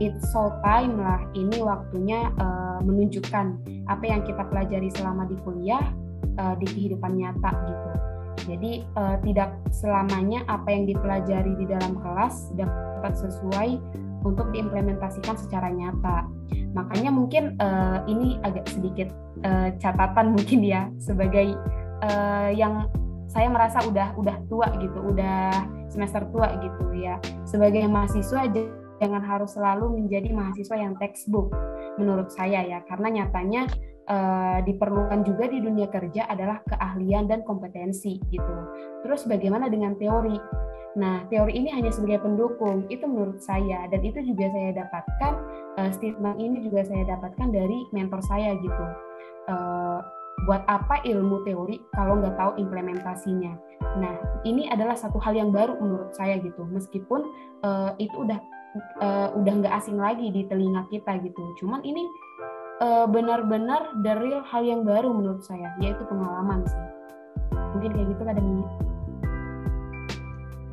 it's 0.00 0.28
so 0.32 0.52
time 0.60 1.00
lah 1.00 1.20
ini 1.32 1.60
waktunya 1.60 2.28
uh, 2.36 2.80
menunjukkan 2.84 3.60
apa 3.88 4.04
yang 4.04 4.20
kita 4.24 4.44
pelajari 4.48 4.92
selama 4.92 5.24
di 5.28 5.36
kuliah 5.44 5.84
uh, 6.36 6.54
di 6.60 6.66
kehidupan 6.68 7.16
nyata 7.16 7.50
gitu 7.64 7.92
jadi 8.46 8.86
uh, 8.94 9.16
tidak 9.26 9.58
selamanya 9.74 10.46
apa 10.46 10.70
yang 10.70 10.86
dipelajari 10.86 11.56
di 11.58 11.66
dalam 11.66 11.98
kelas 11.98 12.54
dapat 12.54 13.12
sesuai 13.18 13.80
untuk 14.26 14.50
diimplementasikan 14.50 15.38
secara 15.38 15.70
nyata. 15.70 16.26
Makanya 16.76 17.08
mungkin 17.08 17.56
uh, 17.56 18.04
ini 18.04 18.36
agak 18.44 18.68
sedikit 18.68 19.08
uh, 19.48 19.72
catatan 19.80 20.30
mungkin 20.36 20.60
ya 20.60 20.92
sebagai 21.00 21.56
uh, 22.04 22.52
yang 22.52 22.86
saya 23.26 23.48
merasa 23.50 23.82
udah 23.82 24.14
udah 24.20 24.36
tua 24.46 24.68
gitu, 24.78 24.98
udah 25.00 25.66
semester 25.88 26.22
tua 26.30 26.52
gitu 26.60 26.84
ya. 26.94 27.16
Sebagai 27.48 27.88
mahasiswa 27.88 28.46
jangan 29.02 29.22
harus 29.24 29.56
selalu 29.56 30.04
menjadi 30.04 30.32
mahasiswa 30.32 30.76
yang 30.76 30.94
textbook 30.96 31.52
menurut 31.96 32.28
saya 32.32 32.64
ya, 32.64 32.78
karena 32.86 33.24
nyatanya 33.24 33.66
uh, 34.08 34.58
diperlukan 34.62 35.26
juga 35.26 35.50
di 35.50 35.58
dunia 35.62 35.86
kerja 35.90 36.26
adalah 36.30 36.62
keahlian 36.66 37.30
dan 37.30 37.42
kompetensi 37.42 38.18
gitu. 38.30 38.56
Terus 39.06 39.26
bagaimana 39.26 39.70
dengan 39.70 39.94
teori? 39.98 40.38
Nah, 40.96 41.28
teori 41.28 41.52
ini 41.52 41.68
hanya 41.76 41.92
sebagai 41.92 42.24
pendukung, 42.24 42.88
itu 42.88 43.04
menurut 43.04 43.44
saya, 43.44 43.84
dan 43.92 44.00
itu 44.00 44.24
juga 44.24 44.48
saya 44.48 44.80
dapatkan, 44.80 45.32
uh, 45.76 45.90
statement 45.92 46.40
ini 46.40 46.64
juga 46.64 46.88
saya 46.88 47.04
dapatkan 47.04 47.52
dari 47.52 47.84
mentor 47.92 48.24
saya 48.24 48.56
gitu. 48.56 48.84
Uh, 49.46 50.00
buat 50.44 50.64
apa 50.68 51.00
ilmu 51.04 51.48
teori 51.48 51.80
kalau 51.96 52.20
nggak 52.20 52.36
tahu 52.36 52.56
implementasinya? 52.60 53.56
Nah, 54.00 54.16
ini 54.44 54.68
adalah 54.68 54.96
satu 54.96 55.20
hal 55.20 55.36
yang 55.36 55.52
baru 55.52 55.76
menurut 55.80 56.12
saya 56.16 56.40
gitu, 56.40 56.64
meskipun 56.68 57.28
uh, 57.64 57.92
itu 57.96 58.12
udah 58.16 58.40
uh, 59.00 59.28
udah 59.36 59.52
nggak 59.64 59.74
asing 59.80 59.96
lagi 59.96 60.28
di 60.28 60.44
telinga 60.48 60.84
kita 60.92 61.16
gitu. 61.24 61.40
Cuman 61.60 61.80
ini 61.84 62.04
uh, 62.80 63.06
benar-benar 63.08 63.94
dari 64.02 64.36
hal 64.46 64.62
yang 64.64 64.82
baru 64.82 65.12
menurut 65.12 65.42
saya, 65.44 65.72
yaitu 65.80 66.02
pengalaman 66.08 66.64
sih. 66.66 66.82
Mungkin 67.76 67.90
kayak 67.92 68.06
gitu 68.12 68.22
kadang 68.24 68.46
ini. 68.46 68.64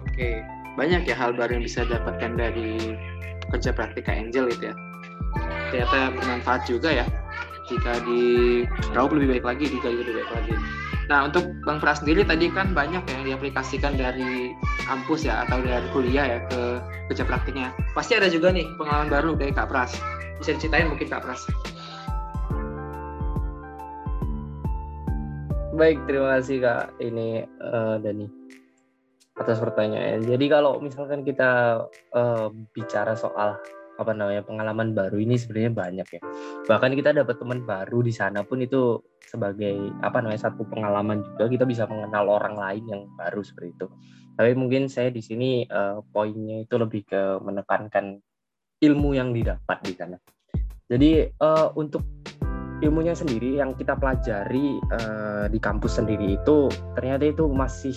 Oke, 0.07 0.29
banyak 0.77 1.01
ya 1.09 1.15
hal 1.17 1.33
baru 1.33 1.57
yang 1.57 1.65
bisa 1.65 1.83
dapatkan 1.89 2.37
dari 2.37 2.97
kerja 3.49 3.73
praktik 3.73 4.07
Angel 4.07 4.49
itu 4.49 4.71
ya. 4.71 4.75
Ternyata 5.73 6.13
bermanfaat 6.13 6.69
juga 6.69 6.93
ya 6.93 7.05
jika 7.67 8.03
di 8.03 8.21
Raup 8.91 9.15
lebih 9.15 9.39
baik 9.39 9.45
lagi, 9.47 9.65
Gayo 9.79 10.03
lebih 10.03 10.21
baik 10.21 10.31
lagi. 10.35 10.53
Nah, 11.11 11.27
untuk 11.27 11.43
Bang 11.67 11.83
Pras 11.83 11.99
sendiri 11.99 12.23
tadi 12.23 12.47
kan 12.47 12.71
banyak 12.71 13.03
yang 13.11 13.21
diaplikasikan 13.27 13.99
dari 13.99 14.55
kampus 14.87 15.27
ya 15.27 15.43
atau 15.47 15.59
dari 15.59 15.87
kuliah 15.91 16.25
ya 16.25 16.39
ke 16.47 16.61
kerja 17.11 17.23
praktiknya. 17.27 17.75
Pasti 17.91 18.15
ada 18.15 18.31
juga 18.31 18.55
nih 18.55 18.67
pengalaman 18.79 19.11
baru 19.11 19.35
dari 19.35 19.51
Kak 19.51 19.67
Pras. 19.67 19.99
Bisa 20.39 20.55
diceritain 20.55 20.87
mungkin 20.87 21.11
Kak 21.11 21.23
Pras. 21.27 21.43
Baik, 25.73 26.05
terima 26.05 26.37
kasih 26.37 26.61
Kak 26.61 27.01
ini 27.01 27.41
uh, 27.41 27.97
Dani 27.97 28.29
atas 29.33 29.57
pertanyaan. 29.57 30.21
Jadi 30.21 30.45
kalau 30.45 30.77
misalkan 30.77 31.25
kita 31.25 31.81
uh, 32.13 32.53
bicara 32.77 33.17
soal 33.17 33.57
apa 33.97 34.11
namanya 34.13 34.45
pengalaman 34.45 34.93
baru 34.93 35.17
ini 35.17 35.33
sebenarnya 35.33 35.73
banyak 35.73 36.07
ya. 36.13 36.21
Bahkan 36.69 36.93
kita 36.93 37.17
dapat 37.17 37.41
teman 37.41 37.65
baru 37.65 38.05
di 38.05 38.13
sana 38.13 38.45
pun 38.45 38.61
itu 38.61 39.01
sebagai 39.25 39.73
apa 40.05 40.21
namanya 40.21 40.45
satu 40.45 40.61
pengalaman 40.69 41.25
juga 41.25 41.49
kita 41.49 41.65
bisa 41.65 41.89
mengenal 41.89 42.29
orang 42.29 42.53
lain 42.53 42.83
yang 42.85 43.01
baru 43.17 43.41
seperti 43.41 43.73
itu. 43.73 43.89
Tapi 44.37 44.53
mungkin 44.53 44.85
saya 44.93 45.09
di 45.09 45.25
sini 45.25 45.65
uh, 45.65 46.05
poinnya 46.05 46.69
itu 46.69 46.77
lebih 46.77 47.01
ke 47.01 47.41
menekankan 47.41 48.21
ilmu 48.77 49.17
yang 49.17 49.33
didapat 49.33 49.81
di 49.81 49.97
sana. 49.97 50.21
Jadi 50.85 51.33
uh, 51.41 51.73
untuk 51.73 52.05
ilmunya 52.83 53.15
sendiri 53.15 53.57
yang 53.57 53.71
kita 53.73 53.95
pelajari 53.95 54.77
uh, 54.91 55.45
di 55.47 55.57
kampus 55.57 55.97
sendiri 55.97 56.35
itu 56.35 56.67
ternyata 56.99 57.31
itu 57.31 57.47
masih 57.47 57.95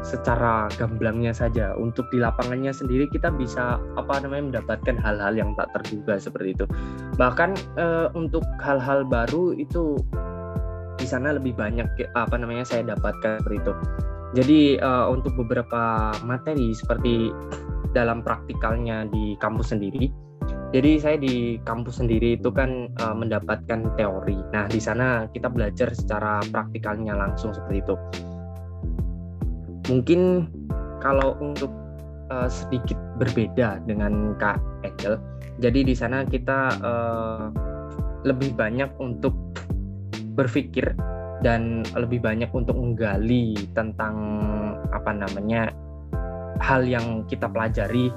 secara 0.00 0.66
gamblangnya 0.76 1.30
saja. 1.30 1.76
Untuk 1.76 2.08
di 2.10 2.18
lapangannya 2.18 2.72
sendiri 2.72 3.06
kita 3.08 3.30
bisa 3.32 3.78
apa 3.96 4.20
namanya 4.20 4.60
mendapatkan 4.60 4.96
hal-hal 5.00 5.32
yang 5.36 5.52
tak 5.56 5.70
terduga 5.76 6.18
seperti 6.18 6.56
itu. 6.56 6.64
Bahkan 7.16 7.50
uh, 7.78 8.08
untuk 8.16 8.42
hal-hal 8.60 9.06
baru 9.06 9.56
itu 9.56 10.00
di 11.00 11.06
sana 11.08 11.32
lebih 11.32 11.56
banyak 11.56 11.88
apa 12.12 12.36
namanya 12.36 12.64
saya 12.66 12.84
dapatkan 12.84 13.40
seperti 13.40 13.58
itu. 13.64 13.74
Jadi 14.30 14.60
uh, 14.78 15.10
untuk 15.10 15.34
beberapa 15.34 16.14
materi 16.22 16.70
seperti 16.70 17.34
dalam 17.90 18.22
praktikalnya 18.22 19.10
di 19.10 19.34
kampus 19.42 19.74
sendiri 19.74 20.29
jadi 20.70 21.02
saya 21.02 21.16
di 21.18 21.58
kampus 21.66 21.98
sendiri 21.98 22.38
itu 22.38 22.46
kan 22.54 22.94
uh, 23.02 23.14
mendapatkan 23.14 23.90
teori. 23.98 24.38
Nah, 24.54 24.70
di 24.70 24.78
sana 24.78 25.26
kita 25.34 25.50
belajar 25.50 25.90
secara 25.90 26.38
praktikalnya 26.46 27.18
langsung 27.18 27.50
seperti 27.50 27.82
itu. 27.82 27.94
Mungkin 29.90 30.46
kalau 31.02 31.34
untuk 31.42 31.74
uh, 32.30 32.46
sedikit 32.46 32.94
berbeda 33.18 33.82
dengan 33.82 34.38
Kak 34.38 34.62
Angel. 34.86 35.18
Jadi 35.58 35.90
di 35.90 35.94
sana 35.98 36.22
kita 36.22 36.78
uh, 36.78 37.50
lebih 38.22 38.54
banyak 38.54 38.94
untuk 39.02 39.34
berpikir 40.38 40.94
dan 41.42 41.82
lebih 41.98 42.22
banyak 42.22 42.48
untuk 42.54 42.78
menggali 42.78 43.58
tentang 43.74 44.14
apa 44.94 45.10
namanya 45.10 45.74
hal 46.62 46.86
yang 46.86 47.26
kita 47.26 47.50
pelajari 47.50 48.12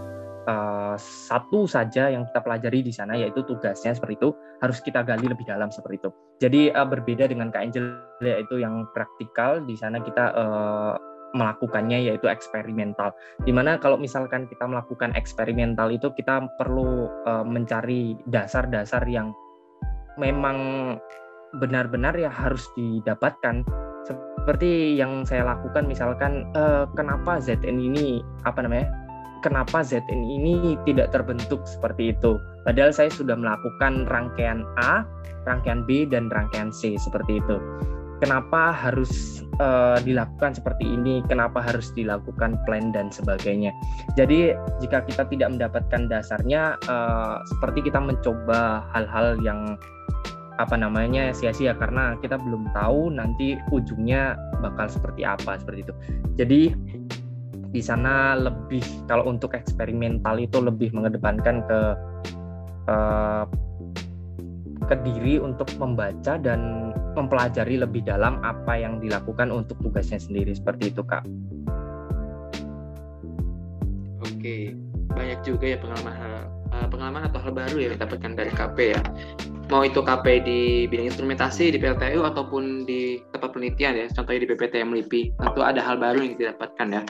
uh, 0.48 0.96
satu 1.00 1.66
saja 1.66 2.12
yang 2.12 2.28
kita 2.30 2.40
pelajari 2.44 2.80
di 2.84 2.94
sana 2.94 3.16
yaitu 3.16 3.44
tugasnya 3.44 3.96
seperti 3.96 4.20
itu 4.20 4.30
harus 4.62 4.80
kita 4.84 5.04
gali 5.04 5.28
lebih 5.28 5.46
dalam 5.48 5.72
seperti 5.72 6.04
itu. 6.04 6.10
Jadi 6.44 6.62
uh, 6.72 6.88
berbeda 6.88 7.28
dengan 7.30 7.52
Kak 7.52 7.64
Angel 7.72 7.86
yaitu 8.24 8.60
yang 8.60 8.88
praktikal 8.92 9.64
di 9.64 9.76
sana 9.76 10.00
kita 10.04 10.34
uh, 10.36 10.94
melakukannya 11.34 12.14
yaitu 12.14 12.30
eksperimental. 12.30 13.12
Di 13.42 13.50
mana 13.50 13.82
kalau 13.82 13.98
misalkan 13.98 14.46
kita 14.46 14.70
melakukan 14.70 15.18
eksperimental 15.18 15.90
itu 15.90 16.14
kita 16.14 16.46
perlu 16.62 17.10
uh, 17.26 17.44
mencari 17.44 18.14
dasar-dasar 18.30 19.04
yang 19.10 19.34
memang 20.22 20.58
benar-benar 21.58 22.18
ya 22.18 22.30
harus 22.30 22.66
didapatkan 22.74 23.62
seperti 24.04 25.00
yang 25.00 25.24
saya 25.24 25.48
lakukan 25.48 25.88
misalkan 25.88 26.50
uh, 26.58 26.90
kenapa 26.98 27.40
ZN 27.40 27.78
ini 27.80 28.20
apa 28.44 28.66
namanya 28.66 28.90
kenapa 29.44 29.84
ZN 29.84 30.24
ini 30.24 30.80
tidak 30.88 31.12
terbentuk 31.12 31.62
seperti 31.68 32.16
itu. 32.16 32.40
Padahal 32.64 32.96
saya 32.96 33.12
sudah 33.12 33.36
melakukan 33.36 34.08
rangkaian 34.08 34.64
A, 34.80 35.04
rangkaian 35.44 35.84
B, 35.84 36.08
dan 36.08 36.32
rangkaian 36.32 36.72
C 36.72 36.96
seperti 36.96 37.44
itu. 37.44 37.60
kenapa 38.24 38.72
harus 38.72 39.44
uh, 39.60 40.00
dilakukan 40.00 40.56
seperti 40.56 40.88
ini, 40.88 41.20
kenapa 41.28 41.60
harus 41.60 41.92
dilakukan 41.92 42.56
plan 42.64 42.96
dan 42.96 43.12
sebagainya. 43.12 43.76
Jadi 44.16 44.56
jika 44.80 45.04
kita 45.04 45.28
tidak 45.28 45.52
mendapatkan 45.52 46.08
dasarnya, 46.08 46.80
uh, 46.88 47.44
seperti 47.52 47.92
kita 47.92 48.00
mencoba 48.00 48.88
hal-hal 48.96 49.36
yang 49.44 49.76
apa 50.62 50.78
namanya 50.78 51.36
sia-sia 51.36 51.76
karena 51.76 52.16
kita 52.22 52.40
belum 52.40 52.72
tahu 52.72 53.12
nanti 53.12 53.60
ujungnya 53.74 54.40
bakal 54.62 54.88
seperti 54.88 55.28
apa 55.28 55.60
seperti 55.60 55.84
itu. 55.90 55.94
Jadi 56.40 56.62
di 57.74 57.82
sana 57.82 58.38
lebih 58.38 58.86
kalau 59.10 59.26
untuk 59.26 59.58
eksperimental 59.58 60.38
itu 60.38 60.62
lebih 60.62 60.94
mengedepankan 60.94 61.66
ke 61.66 61.80
uh, 62.86 63.44
ke 64.86 64.96
diri 65.02 65.42
untuk 65.42 65.66
membaca 65.82 66.38
dan 66.38 66.94
mempelajari 67.18 67.82
lebih 67.82 68.06
dalam 68.06 68.38
apa 68.46 68.78
yang 68.78 69.02
dilakukan 69.02 69.50
untuk 69.50 69.80
tugasnya 69.82 70.22
sendiri 70.22 70.54
seperti 70.54 70.94
itu 70.94 71.02
kak. 71.02 71.26
Oke, 74.24 74.76
banyak 75.14 75.40
juga 75.44 75.66
ya 75.74 75.78
pengalaman 75.80 76.14
eh, 76.74 76.88
pengalaman 76.90 77.24
atau 77.32 77.40
hal 77.42 77.54
baru 77.54 77.78
yang 77.80 77.92
didapatkan 77.98 78.32
dari 78.38 78.52
KP 78.52 78.78
ya. 78.98 79.02
Mau 79.72 79.82
itu 79.88 80.04
KP 80.04 80.26
di 80.44 80.60
bidang 80.92 81.10
instrumentasi 81.10 81.74
di 81.74 81.78
PLTU 81.80 82.22
ataupun 82.28 82.86
di 82.86 83.24
tempat 83.32 83.56
penelitian 83.56 83.98
ya, 83.98 84.06
contohnya 84.12 84.46
di 84.46 84.50
PPTM 84.52 84.90
LIPI, 84.92 85.22
tentu 85.40 85.62
ada 85.64 85.82
hal 85.82 85.98
baru 85.98 86.20
yang 86.22 86.36
didapatkan 86.38 86.88
ya. 86.92 87.02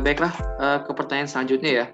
Uh, 0.00 0.04
baiklah, 0.08 0.32
uh, 0.56 0.80
ke 0.80 0.96
pertanyaan 0.96 1.28
selanjutnya 1.28 1.84
ya 1.84 1.86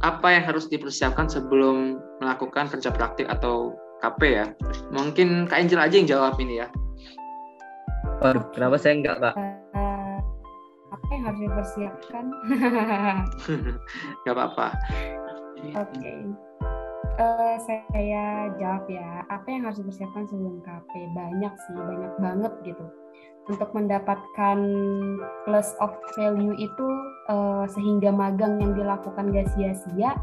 apa 0.00 0.28
yang 0.32 0.44
harus 0.48 0.68
dipersiapkan 0.72 1.28
sebelum 1.28 2.00
melakukan 2.20 2.68
kerja 2.72 2.88
praktik 2.88 3.28
atau 3.28 3.76
KP 4.00 4.40
ya? 4.40 4.46
Mungkin 4.92 5.44
Kak 5.44 5.68
Angel 5.68 5.80
aja 5.80 5.94
yang 6.00 6.08
jawab 6.08 6.40
ini 6.40 6.64
ya. 6.64 6.68
Waduh, 8.24 8.44
kenapa 8.56 8.80
saya 8.80 9.00
enggak, 9.00 9.20
Kak? 9.20 9.34
Uh, 9.76 10.18
apa 10.92 11.08
yang 11.12 11.22
harus 11.28 11.40
dipersiapkan? 11.44 12.24
Gak 14.24 14.34
apa-apa. 14.36 14.66
Oke. 15.76 15.92
Okay. 15.92 16.18
Uh, 17.16 17.20
eh, 17.20 17.56
saya 17.64 18.20
jawab 18.60 18.84
ya. 18.88 19.24
Apa 19.28 19.48
yang 19.48 19.68
harus 19.68 19.80
dipersiapkan 19.84 20.24
sebelum 20.28 20.64
KP? 20.64 20.92
Banyak 21.12 21.52
sih, 21.68 21.76
banyak 21.76 22.12
banget 22.16 22.52
gitu 22.64 22.84
untuk 23.46 23.70
mendapatkan 23.72 24.58
plus 25.46 25.70
of 25.78 25.94
value 26.18 26.54
itu 26.58 26.86
uh, 27.28 27.64
sehingga 27.70 28.10
magang 28.14 28.58
yang 28.62 28.72
dilakukan 28.74 29.30
gak 29.34 29.48
sia-sia 29.54 30.14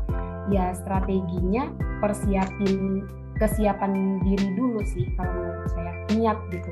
ya 0.51 0.75
strateginya 0.75 1.71
persiapin 2.03 3.07
kesiapan 3.39 4.21
diri 4.21 4.47
dulu 4.55 4.79
sih 4.85 5.09
kalau 5.17 5.31
menurut 5.33 5.67
saya 5.71 5.93
niat 6.13 6.37
gitu. 6.53 6.71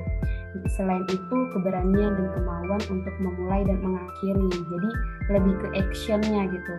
Selain 0.77 1.03
itu 1.07 1.37
keberanian 1.55 2.15
dan 2.15 2.27
kemauan 2.35 2.81
untuk 2.91 3.15
memulai 3.23 3.63
dan 3.63 3.79
mengakhiri 3.79 4.47
jadi 4.51 4.89
lebih 5.31 5.55
ke 5.63 5.67
actionnya 5.79 6.47
gitu. 6.51 6.73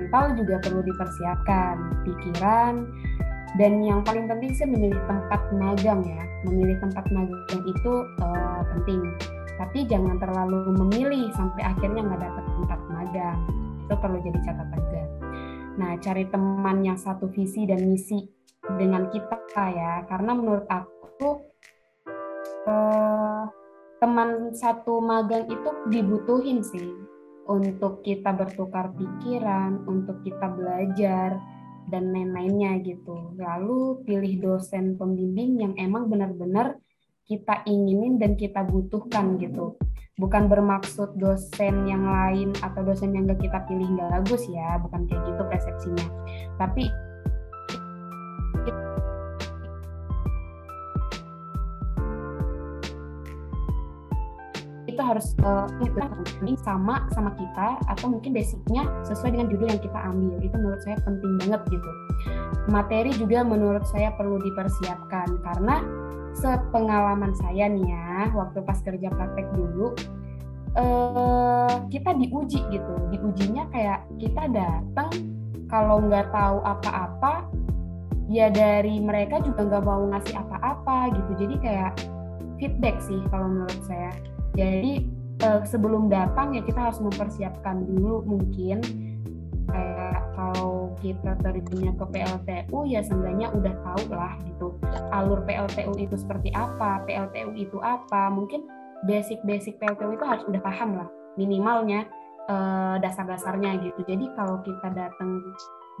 Mental 0.00 0.32
juga 0.34 0.56
perlu 0.64 0.80
dipersiapkan 0.80 1.76
pikiran 2.08 2.88
dan 3.60 3.72
yang 3.84 4.00
paling 4.00 4.24
penting 4.24 4.52
sih 4.56 4.64
memilih 4.64 5.00
tempat 5.04 5.40
magang 5.52 6.00
ya. 6.02 6.22
Memilih 6.48 6.80
tempat 6.80 7.04
magang 7.12 7.62
itu 7.68 7.92
uh, 8.24 8.60
penting. 8.76 9.04
Tapi 9.60 9.84
jangan 9.84 10.16
terlalu 10.16 10.72
memilih 10.72 11.28
sampai 11.36 11.68
akhirnya 11.68 12.00
nggak 12.00 12.24
dapat 12.24 12.39
magang 13.10 13.38
itu 13.82 13.94
perlu 13.98 14.18
jadi 14.22 14.38
catatan 14.46 14.80
juga 14.86 15.04
nah 15.78 15.92
cari 15.98 16.24
teman 16.30 16.86
yang 16.86 16.98
satu 16.98 17.26
visi 17.26 17.66
dan 17.66 17.90
misi 17.90 18.22
dengan 18.78 19.10
kita 19.10 19.64
ya 19.74 20.06
karena 20.06 20.30
menurut 20.36 20.66
aku 20.70 21.42
uh, 22.70 23.44
teman 23.98 24.54
satu 24.54 25.02
magang 25.02 25.50
itu 25.50 25.70
dibutuhin 25.90 26.62
sih 26.62 26.94
untuk 27.50 28.06
kita 28.06 28.30
bertukar 28.30 28.94
pikiran 28.94 29.82
untuk 29.90 30.22
kita 30.22 30.54
belajar 30.54 31.34
dan 31.90 32.14
lain-lainnya 32.14 32.78
gitu. 32.86 33.34
Lalu 33.34 34.06
pilih 34.06 34.38
dosen 34.38 34.94
pembimbing 34.94 35.58
yang 35.58 35.74
emang 35.74 36.06
benar-benar 36.06 36.78
kita 37.30 37.62
inginin 37.70 38.18
dan 38.18 38.34
kita 38.34 38.66
butuhkan 38.66 39.38
gitu. 39.38 39.78
Bukan 40.18 40.50
bermaksud 40.50 41.14
dosen 41.14 41.86
yang 41.86 42.02
lain 42.02 42.50
atau 42.58 42.82
dosen 42.82 43.14
yang 43.14 43.30
gak 43.30 43.38
kita 43.38 43.62
pilih 43.70 43.86
nggak 43.86 44.10
bagus 44.20 44.42
ya, 44.50 44.82
bukan 44.82 45.06
kayak 45.06 45.22
gitu 45.30 45.42
persepsinya. 45.46 46.06
Tapi 46.58 46.90
itu 54.90 55.00
harus 55.00 55.32
uh, 55.46 55.64
sama 56.60 57.08
sama 57.16 57.32
kita 57.38 57.80
atau 57.88 58.12
mungkin 58.12 58.36
basicnya 58.36 58.84
sesuai 59.08 59.32
dengan 59.32 59.48
judul 59.48 59.72
yang 59.72 59.80
kita 59.80 59.96
ambil 59.96 60.36
itu 60.44 60.56
menurut 60.60 60.80
saya 60.84 61.00
penting 61.08 61.32
banget 61.40 61.62
gitu 61.72 61.90
materi 62.68 63.08
juga 63.16 63.40
menurut 63.40 63.88
saya 63.88 64.12
perlu 64.20 64.36
dipersiapkan 64.44 65.40
karena 65.40 65.80
sepengalaman 66.36 67.34
saya 67.36 67.66
nih 67.66 67.90
ya 67.90 68.30
waktu 68.32 68.62
pas 68.62 68.78
kerja 68.80 69.10
praktek 69.10 69.46
dulu 69.54 69.92
uh, 70.78 71.74
kita 71.90 72.14
diuji 72.14 72.60
gitu. 72.70 72.94
Diujinya 73.10 73.66
kayak 73.74 74.06
kita 74.20 74.46
datang 74.50 75.10
kalau 75.70 76.02
nggak 76.02 76.30
tahu 76.34 76.58
apa-apa 76.62 77.46
ya 78.30 78.46
dari 78.50 79.02
mereka 79.02 79.42
juga 79.42 79.66
nggak 79.66 79.84
mau 79.86 80.02
ngasih 80.14 80.34
apa-apa 80.38 81.14
gitu. 81.14 81.30
Jadi 81.46 81.54
kayak 81.62 81.92
feedback 82.62 83.00
sih 83.02 83.18
kalau 83.30 83.50
menurut 83.50 83.80
saya. 83.86 84.12
Jadi 84.54 85.06
uh, 85.46 85.62
sebelum 85.66 86.10
datang 86.10 86.54
ya 86.54 86.62
kita 86.62 86.90
harus 86.90 87.00
mempersiapkan 87.02 87.86
dulu 87.86 88.22
mungkin 88.26 88.82
kayak 89.70 89.99
kita 91.00 91.36
terjunnya 91.40 91.92
ke 91.96 92.04
PLTU 92.12 92.78
ya 92.86 93.00
seenggaknya 93.00 93.48
udah 93.50 93.74
tahu 93.82 94.04
lah 94.12 94.36
gitu 94.44 94.76
alur 95.10 95.42
PLTU 95.44 95.96
itu 95.98 96.14
seperti 96.14 96.52
apa, 96.54 97.02
PLTU 97.08 97.56
itu 97.56 97.78
apa, 97.82 98.30
mungkin 98.30 98.68
basic-basic 99.08 99.80
PLTU 99.80 100.14
itu 100.14 100.24
harus 100.24 100.44
udah 100.46 100.62
paham 100.62 101.00
lah 101.00 101.08
minimalnya 101.38 102.04
uh, 102.50 103.00
dasar-dasarnya 103.00 103.80
gitu. 103.80 104.00
Jadi 104.04 104.28
kalau 104.36 104.60
kita 104.60 104.88
datang 104.92 105.40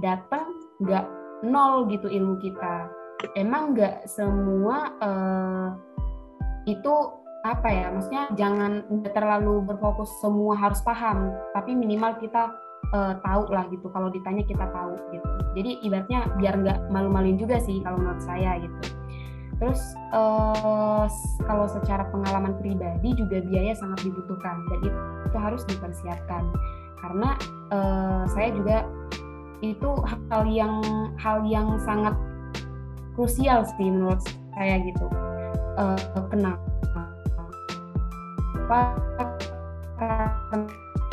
datang 0.04 0.46
nggak 0.84 1.06
nol 1.46 1.88
gitu 1.88 2.08
ilmu 2.08 2.36
kita, 2.40 2.88
emang 3.36 3.72
nggak 3.72 4.04
semua 4.04 4.92
uh, 5.00 5.68
itu 6.68 6.94
apa 7.40 7.72
ya 7.72 7.88
maksudnya 7.88 8.28
jangan 8.36 8.84
terlalu 9.16 9.64
berfokus 9.64 10.12
semua 10.20 10.52
harus 10.60 10.84
paham 10.84 11.32
tapi 11.56 11.72
minimal 11.72 12.12
kita 12.20 12.52
uh, 12.94 13.14
tahu 13.22 13.50
lah 13.50 13.66
gitu 13.70 13.86
kalau 13.90 14.08
ditanya 14.10 14.42
kita 14.46 14.66
tahu 14.70 14.94
gitu. 15.14 15.28
Jadi 15.58 15.70
ibaratnya 15.82 16.20
biar 16.38 16.54
nggak 16.62 16.78
malu-maluin 16.90 17.38
juga 17.38 17.58
sih 17.62 17.82
kalau 17.82 17.98
menurut 17.98 18.22
saya 18.22 18.58
gitu. 18.62 18.76
Terus 19.60 19.80
uh, 20.16 21.04
kalau 21.44 21.68
secara 21.68 22.08
pengalaman 22.08 22.56
pribadi 22.56 23.12
juga 23.12 23.44
biaya 23.44 23.76
sangat 23.76 24.08
dibutuhkan 24.08 24.56
dan 24.72 24.80
itu, 24.88 25.36
harus 25.36 25.62
dipersiapkan. 25.68 26.48
Karena 26.96 27.36
uh, 27.68 28.24
saya 28.32 28.56
juga 28.56 28.88
itu 29.60 29.90
hal 30.32 30.48
yang 30.48 30.80
hal 31.20 31.44
yang 31.44 31.76
sangat 31.84 32.16
krusial 33.12 33.68
sih 33.76 33.92
menurut 33.92 34.24
saya 34.56 34.80
gitu. 34.80 35.06
Uh, 35.76 36.24
kenapa? 36.32 36.64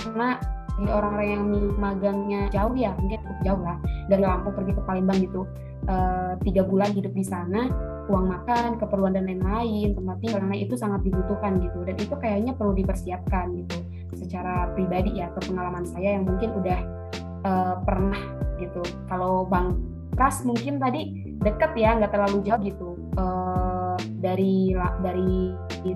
Karena 0.08 0.40
bagi 0.78 0.94
orang-orang 0.94 1.30
yang 1.34 1.46
magangnya 1.82 2.42
jauh 2.54 2.78
ya 2.78 2.94
mungkin 3.02 3.18
cukup 3.26 3.40
jauh 3.42 3.62
lah 3.66 3.78
dari 4.06 4.22
Lampung 4.22 4.54
pergi 4.54 4.78
ke 4.78 4.82
Palembang 4.86 5.20
gitu. 5.26 5.42
Uh, 5.88 6.36
tiga 6.44 6.68
bulan 6.68 6.92
hidup 6.94 7.16
di 7.16 7.24
sana 7.24 7.72
uang 8.12 8.28
makan 8.28 8.78
keperluan 8.78 9.16
dan 9.16 9.26
lain-lain 9.26 9.96
tempat 9.96 10.20
tinggal 10.20 10.40
karena 10.44 10.58
itu 10.62 10.76
sangat 10.78 11.02
dibutuhkan 11.02 11.58
gitu. 11.66 11.82
Dan 11.82 11.96
itu 11.98 12.14
kayaknya 12.22 12.54
perlu 12.54 12.78
dipersiapkan 12.78 13.58
gitu 13.66 13.78
secara 14.14 14.70
pribadi 14.78 15.18
ya 15.18 15.34
ke 15.34 15.50
pengalaman 15.50 15.82
saya 15.82 16.22
yang 16.22 16.30
mungkin 16.30 16.54
udah 16.62 16.80
uh, 17.42 17.76
pernah 17.82 18.22
gitu. 18.62 18.86
Kalau 19.10 19.50
bang 19.50 19.74
Pras 20.18 20.42
mungkin 20.46 20.82
tadi 20.82 21.30
deket 21.42 21.78
ya 21.78 21.98
nggak 21.98 22.14
terlalu 22.14 22.46
jauh 22.46 22.62
gitu. 22.62 22.90
Uh, 23.18 23.98
dari 24.22 24.78
dari 25.02 25.54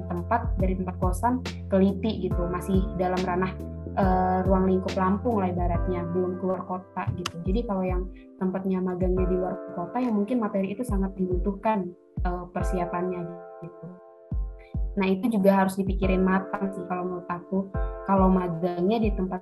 tempat 0.09 0.57
dari 0.57 0.73
tempat 0.77 0.95
kosan 0.97 1.41
ke 1.69 1.75
Lipi 1.77 2.25
gitu 2.25 2.49
masih 2.49 2.81
dalam 2.97 3.17
ranah 3.21 3.53
uh, 3.97 4.43
ruang 4.45 4.69
lingkup 4.69 4.93
Lampung 4.95 5.41
lah 5.41 5.49
ibaratnya 5.51 6.05
belum 6.11 6.39
keluar 6.39 6.61
kota 6.67 7.03
gitu. 7.17 7.35
Jadi 7.43 7.59
kalau 7.67 7.83
yang 7.83 8.03
tempatnya 8.37 8.79
magangnya 8.79 9.25
di 9.27 9.35
luar 9.35 9.55
kota 9.75 9.97
yang 9.99 10.15
mungkin 10.15 10.39
materi 10.39 10.71
itu 10.71 10.83
sangat 10.85 11.11
dibutuhkan 11.17 11.91
uh, 12.27 12.45
persiapannya 12.51 13.21
gitu. 13.65 13.85
Nah 14.99 15.07
itu 15.07 15.31
juga 15.31 15.63
harus 15.63 15.79
dipikirin 15.79 16.23
matang 16.23 16.71
sih 16.75 16.83
kalau 16.87 17.07
menurut 17.07 17.29
aku 17.31 17.57
kalau 18.07 18.27
magangnya 18.27 18.99
di 18.99 19.09
tempat 19.15 19.39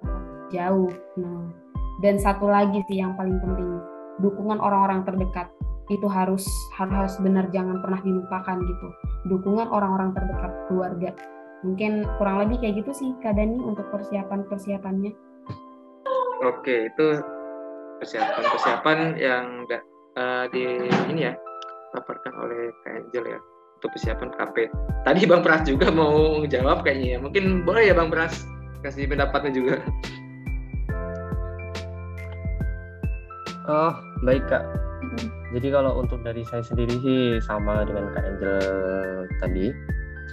jauh. 0.53 0.91
Nah 1.17 1.49
dan 1.99 2.15
satu 2.15 2.47
lagi 2.47 2.79
sih 2.87 3.03
yang 3.03 3.13
paling 3.19 3.35
penting 3.43 3.67
dukungan 4.23 4.59
orang-orang 4.59 5.03
terdekat 5.03 5.51
itu 5.89 6.05
harus 6.05 6.45
harus 6.77 7.17
benar 7.17 7.49
jangan 7.49 7.81
pernah 7.81 7.99
dilupakan 8.05 8.57
gitu. 8.61 8.87
Dukungan 9.25 9.67
orang-orang 9.73 10.13
terdekat 10.13 10.51
keluarga 10.69 11.09
mungkin 11.65 12.07
kurang 12.17 12.47
lebih 12.47 12.63
kayak 12.63 12.75
gitu 12.83 12.91
sih 12.95 13.09
Kak 13.19 13.35
Dani 13.35 13.57
untuk 13.59 13.85
persiapan 13.91 14.47
persiapannya 14.47 15.11
oke 16.47 16.75
itu 16.87 17.07
persiapan 17.99 18.43
persiapan 18.47 18.99
yang 19.19 19.45
uh, 20.15 20.45
di 20.51 20.87
ini 21.11 21.27
ya 21.27 21.33
paparkan 21.91 22.33
oleh 22.39 22.71
Kak 22.85 22.93
Angel 22.95 23.25
ya 23.35 23.39
untuk 23.79 23.89
persiapan 23.95 24.29
KP 24.35 24.55
tadi 25.03 25.21
Bang 25.27 25.43
Pras 25.43 25.67
juga 25.67 25.91
mau 25.91 26.43
jawab 26.47 26.83
kayaknya 26.87 27.15
ya 27.15 27.17
mungkin 27.19 27.67
boleh 27.67 27.91
ya 27.91 27.95
Bang 27.95 28.07
Pras 28.07 28.47
kasih 28.83 29.11
pendapatnya 29.11 29.51
juga. 29.51 29.75
Oh, 33.69 33.93
baik 34.25 34.49
Kak. 34.49 34.65
Jadi 35.53 35.67
kalau 35.69 36.01
untuk 36.01 36.21
dari 36.25 36.41
saya 36.45 36.65
sendiri 36.65 36.95
sih 37.01 37.21
sama 37.41 37.85
dengan 37.85 38.09
Kak 38.13 38.25
Angel 38.25 38.61
tadi, 39.37 39.65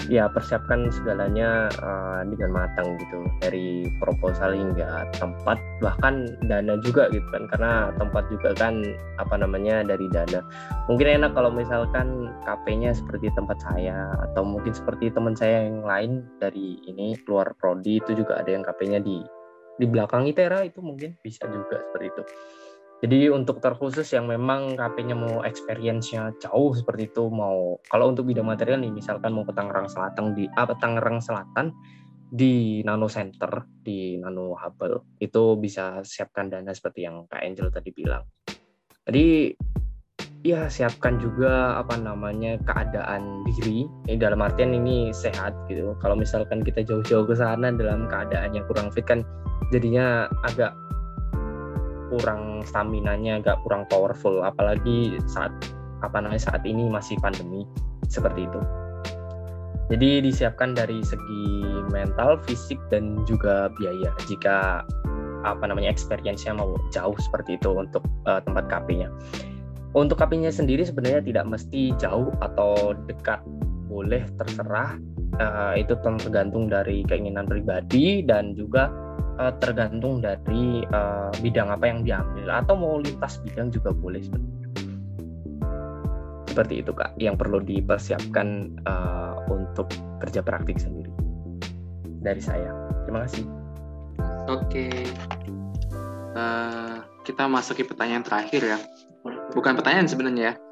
ya 0.06 0.28
persiapkan 0.30 0.92
segalanya 0.92 1.72
uh, 1.80 2.22
dengan 2.28 2.52
matang 2.52 2.96
gitu 3.00 3.26
dari 3.42 3.88
proposal 3.98 4.52
hingga 4.54 5.08
tempat 5.16 5.58
bahkan 5.82 6.28
dana 6.46 6.78
juga 6.84 7.08
gitu 7.10 7.26
kan 7.32 7.48
karena 7.50 7.90
tempat 7.96 8.24
juga 8.30 8.54
kan 8.54 8.84
apa 9.18 9.34
namanya 9.40 9.82
dari 9.82 10.06
dana. 10.12 10.44
Mungkin 10.86 11.20
enak 11.20 11.32
kalau 11.34 11.50
misalkan 11.50 12.30
KP-nya 12.44 12.94
seperti 12.94 13.32
tempat 13.34 13.58
saya 13.60 14.12
atau 14.30 14.46
mungkin 14.46 14.72
seperti 14.72 15.10
teman 15.10 15.34
saya 15.34 15.66
yang 15.66 15.82
lain 15.82 16.22
dari 16.38 16.78
ini 16.86 17.18
keluar 17.26 17.56
prodi 17.58 17.98
itu 17.98 18.12
juga 18.14 18.40
ada 18.40 18.50
yang 18.52 18.62
KP-nya 18.62 19.00
di 19.02 19.24
di 19.76 19.84
belakang 19.84 20.24
ITERA 20.24 20.64
itu 20.64 20.80
mungkin 20.80 21.20
bisa 21.20 21.44
juga 21.52 21.84
seperti 21.84 22.06
itu 22.08 22.22
jadi 23.04 23.28
untuk 23.28 23.60
terkhusus 23.60 24.08
yang 24.16 24.24
memang 24.24 24.72
KP-nya 24.72 25.12
mau 25.12 25.44
experience-nya 25.44 26.32
jauh 26.40 26.72
seperti 26.72 27.12
itu, 27.12 27.28
mau 27.28 27.76
kalau 27.92 28.08
untuk 28.08 28.24
bidang 28.24 28.48
material 28.48 28.80
nih, 28.80 28.88
misalkan 28.88 29.36
mau 29.36 29.44
ke 29.44 29.52
Tangerang 29.52 29.84
Selatan 29.84 30.32
di 30.32 30.48
apa 30.56 30.72
Tangerang 30.80 31.20
Selatan 31.20 31.76
di 32.32 32.80
Nano 32.82 33.06
Center 33.06 33.68
di 33.84 34.16
Nano 34.16 34.56
Hubble 34.56 35.20
itu 35.22 35.54
bisa 35.60 36.02
siapkan 36.02 36.50
dana 36.50 36.74
seperti 36.74 37.06
yang 37.06 37.28
Kak 37.28 37.44
Angel 37.44 37.68
tadi 37.70 37.92
bilang. 37.92 38.24
Jadi 39.06 39.54
ya 40.42 40.66
siapkan 40.66 41.22
juga 41.22 41.78
apa 41.78 41.94
namanya 42.00 42.58
keadaan 42.66 43.46
diri 43.46 43.86
ini 44.08 44.14
dalam 44.18 44.42
artian 44.42 44.74
ini 44.74 45.12
sehat 45.14 45.54
gitu. 45.70 45.94
Kalau 46.02 46.18
misalkan 46.18 46.64
kita 46.64 46.82
jauh-jauh 46.82 47.28
ke 47.28 47.36
sana 47.38 47.70
dalam 47.70 48.10
keadaan 48.10 48.56
yang 48.56 48.66
kurang 48.66 48.90
fit 48.90 49.06
kan 49.06 49.22
jadinya 49.70 50.26
agak 50.48 50.74
kurang 52.12 52.62
stamina-nya 52.66 53.42
agak 53.42 53.58
kurang 53.66 53.84
powerful 53.90 54.42
apalagi 54.42 55.18
saat 55.26 55.52
apa 56.04 56.20
namanya 56.20 56.52
saat 56.52 56.62
ini 56.68 56.86
masih 56.86 57.16
pandemi 57.18 57.64
seperti 58.06 58.46
itu. 58.46 58.60
Jadi 59.86 60.18
disiapkan 60.26 60.74
dari 60.74 60.98
segi 61.06 61.46
mental, 61.94 62.42
fisik 62.42 62.78
dan 62.90 63.22
juga 63.22 63.70
biaya 63.78 64.10
jika 64.26 64.82
apa 65.46 65.62
namanya 65.62 65.94
experience-nya 65.94 66.58
mau 66.58 66.74
jauh 66.90 67.14
seperti 67.22 67.54
itu 67.54 67.70
untuk 67.70 68.02
uh, 68.26 68.42
tempat 68.42 68.66
KP-nya. 68.66 69.06
Untuk 69.94 70.18
KP-nya 70.18 70.50
sendiri 70.50 70.82
sebenarnya 70.82 71.22
tidak 71.22 71.46
mesti 71.46 71.94
jauh 72.02 72.34
atau 72.42 72.98
dekat, 73.06 73.38
boleh 73.86 74.22
terserah. 74.38 74.98
Uh, 75.36 75.76
itu 75.76 75.92
tergantung 76.00 76.72
dari 76.72 77.04
keinginan 77.04 77.44
pribadi 77.44 78.24
dan 78.24 78.56
juga 78.56 78.88
uh, 79.36 79.52
tergantung 79.60 80.24
dari 80.24 80.80
uh, 80.96 81.28
bidang 81.44 81.68
apa 81.68 81.84
yang 81.84 82.00
diambil 82.04 82.48
atau 82.48 82.74
mau 82.76 82.96
lintas 82.96 83.36
bidang 83.44 83.68
juga 83.68 83.92
boleh 83.92 84.24
seperti 84.24 84.48
itu. 84.48 84.68
Seperti 86.48 86.74
itu 86.80 86.92
kak, 86.96 87.12
yang 87.20 87.36
perlu 87.36 87.60
dipersiapkan 87.60 88.80
uh, 88.88 89.36
untuk 89.52 89.92
kerja 90.24 90.40
praktik 90.40 90.80
sendiri 90.80 91.12
dari 92.24 92.40
saya. 92.40 92.72
Terima 93.04 93.28
kasih. 93.28 93.44
Oke, 94.48 94.88
uh, 96.32 97.04
kita 97.28 97.44
masuki 97.44 97.84
pertanyaan 97.84 98.24
terakhir 98.24 98.62
ya. 98.64 98.78
Bukan 99.52 99.76
pertanyaan 99.76 100.08
sebenarnya 100.08 100.54
ya. 100.54 100.65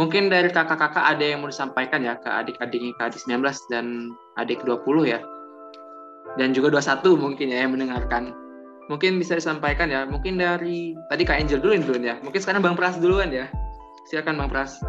Mungkin 0.00 0.32
dari 0.32 0.48
kakak-kakak 0.48 1.04
ada 1.04 1.20
yang 1.20 1.44
mau 1.44 1.52
disampaikan 1.52 2.00
ya 2.00 2.16
ke 2.16 2.24
adik-adiknya 2.24 2.96
ke 2.96 3.02
adik 3.12 3.20
19 3.20 3.44
dan 3.68 4.16
adik 4.40 4.64
20 4.64 4.80
ya 5.04 5.20
dan 6.40 6.56
juga 6.56 6.72
21 6.78 7.20
mungkin 7.20 7.52
ya 7.52 7.68
yang 7.68 7.76
mendengarkan. 7.76 8.32
Mungkin 8.88 9.22
bisa 9.22 9.38
disampaikan 9.38 9.86
ya, 9.86 10.02
mungkin 10.02 10.40
dari 10.40 10.98
tadi 11.12 11.22
Kak 11.22 11.38
Angel 11.38 11.62
dulu 11.62 11.78
dulu 11.78 12.00
ya. 12.02 12.18
Mungkin 12.24 12.40
sekarang 12.42 12.64
Bang 12.64 12.74
Pras 12.74 12.98
duluan 12.98 13.30
ya. 13.30 13.46
Silakan 14.10 14.40
Bang 14.40 14.50
Pras. 14.50 14.80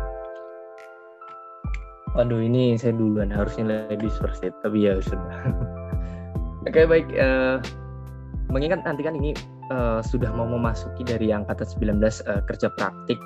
Waduh 2.17 2.41
ini 2.43 2.79
saya 2.79 2.95
duluan 2.95 3.31
harusnya 3.31 3.87
lebih 3.91 4.09
seperti 4.15 4.49
tapi 4.63 4.89
ya 4.89 4.95
sudah. 5.03 5.37
Oke 6.67 6.87
baik, 6.87 7.07
uh, 7.19 7.59
mengingat 8.47 8.81
nanti 8.87 9.03
kan 9.03 9.17
ini 9.17 9.35
uh, 9.75 10.01
sudah 10.01 10.29
mau 10.33 10.49
memasuki 10.49 11.03
dari 11.03 11.35
angkatan 11.35 11.67
19 11.67 11.99
uh, 12.31 12.41
kerja 12.47 12.67
praktik 12.79 13.17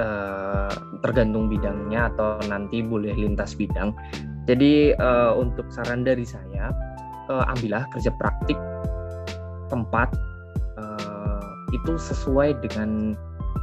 uh, 0.00 0.72
tergantung 1.04 1.52
bidangnya 1.52 2.08
atau 2.16 2.40
nanti 2.48 2.80
boleh 2.80 3.12
lintas 3.12 3.52
bidang. 3.54 3.92
Jadi 4.48 4.96
uh, 4.96 5.36
untuk 5.36 5.68
saran 5.68 6.02
dari 6.02 6.24
saya, 6.24 6.72
uh, 7.28 7.44
ambillah 7.52 7.84
kerja 7.92 8.10
praktik 8.16 8.56
tempat 9.68 10.10
uh, 10.80 11.44
itu 11.70 11.94
sesuai 12.00 12.58
dengan 12.64 13.14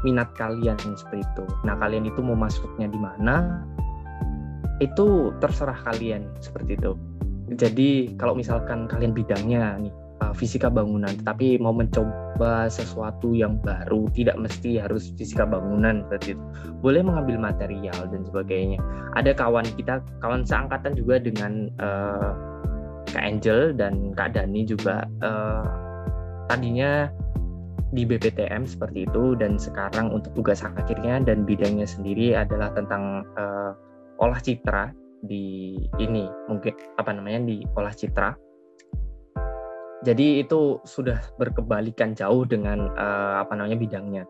minat 0.06 0.30
kalian 0.38 0.78
seperti 0.96 1.26
itu. 1.26 1.44
Nah 1.66 1.76
kalian 1.82 2.06
itu 2.06 2.22
mau 2.22 2.38
masuknya 2.38 2.88
di 2.88 3.00
mana? 3.02 3.66
Itu 4.78 5.34
terserah 5.42 5.82
kalian 5.90 6.30
seperti 6.40 6.78
itu. 6.78 6.94
Jadi 7.58 8.14
kalau 8.20 8.38
misalkan 8.38 8.86
kalian 8.86 9.16
bidangnya 9.16 9.80
nih 9.82 9.94
uh, 10.22 10.34
fisika 10.34 10.70
bangunan, 10.70 11.14
tapi 11.26 11.58
mau 11.58 11.74
mencoba 11.74 12.70
sesuatu 12.70 13.34
yang 13.34 13.58
baru, 13.62 14.10
tidak 14.14 14.38
mesti 14.38 14.82
harus 14.82 15.14
fisika 15.18 15.46
bangunan 15.46 16.06
seperti 16.08 16.38
itu. 16.38 16.44
Boleh 16.82 17.02
mengambil 17.02 17.52
material 17.52 18.10
dan 18.10 18.22
sebagainya. 18.26 18.80
Ada 19.18 19.34
kawan 19.34 19.66
kita, 19.78 20.02
kawan 20.22 20.46
seangkatan 20.46 20.98
juga 20.98 21.22
dengan 21.22 21.72
uh, 21.82 22.32
Kak 23.08 23.24
Angel 23.24 23.74
dan 23.74 24.12
Kak 24.14 24.36
Dani 24.36 24.68
juga 24.68 25.08
uh, 25.24 25.64
tadinya 26.52 27.08
di 27.96 28.04
BPTM 28.04 28.68
seperti 28.68 29.08
itu 29.08 29.40
dan 29.40 29.56
sekarang 29.56 30.12
untuk 30.12 30.36
tugas 30.36 30.60
akhirnya 30.60 31.24
dan 31.24 31.48
bidangnya 31.48 31.88
sendiri 31.88 32.36
adalah 32.36 32.76
tentang 32.76 33.24
uh, 33.40 33.72
olah 34.20 34.42
citra 34.44 34.92
di 35.24 35.76
ini 35.98 36.28
mungkin 36.52 36.76
apa 37.00 37.16
namanya 37.16 37.48
di 37.48 37.64
olah 37.80 37.96
citra 37.96 38.36
jadi 40.06 40.46
itu 40.46 40.78
sudah 40.86 41.18
berkebalikan 41.42 42.14
jauh 42.14 42.46
dengan 42.46 42.94
uh, 42.94 43.42
apa 43.42 43.58
namanya 43.58 43.78
bidangnya. 43.82 44.24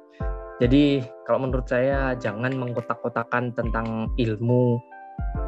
Jadi 0.64 1.04
kalau 1.28 1.44
menurut 1.44 1.68
saya 1.68 2.16
jangan 2.18 2.56
mengkotak-kotakan 2.56 3.54
tentang 3.54 4.10
ilmu 4.16 4.80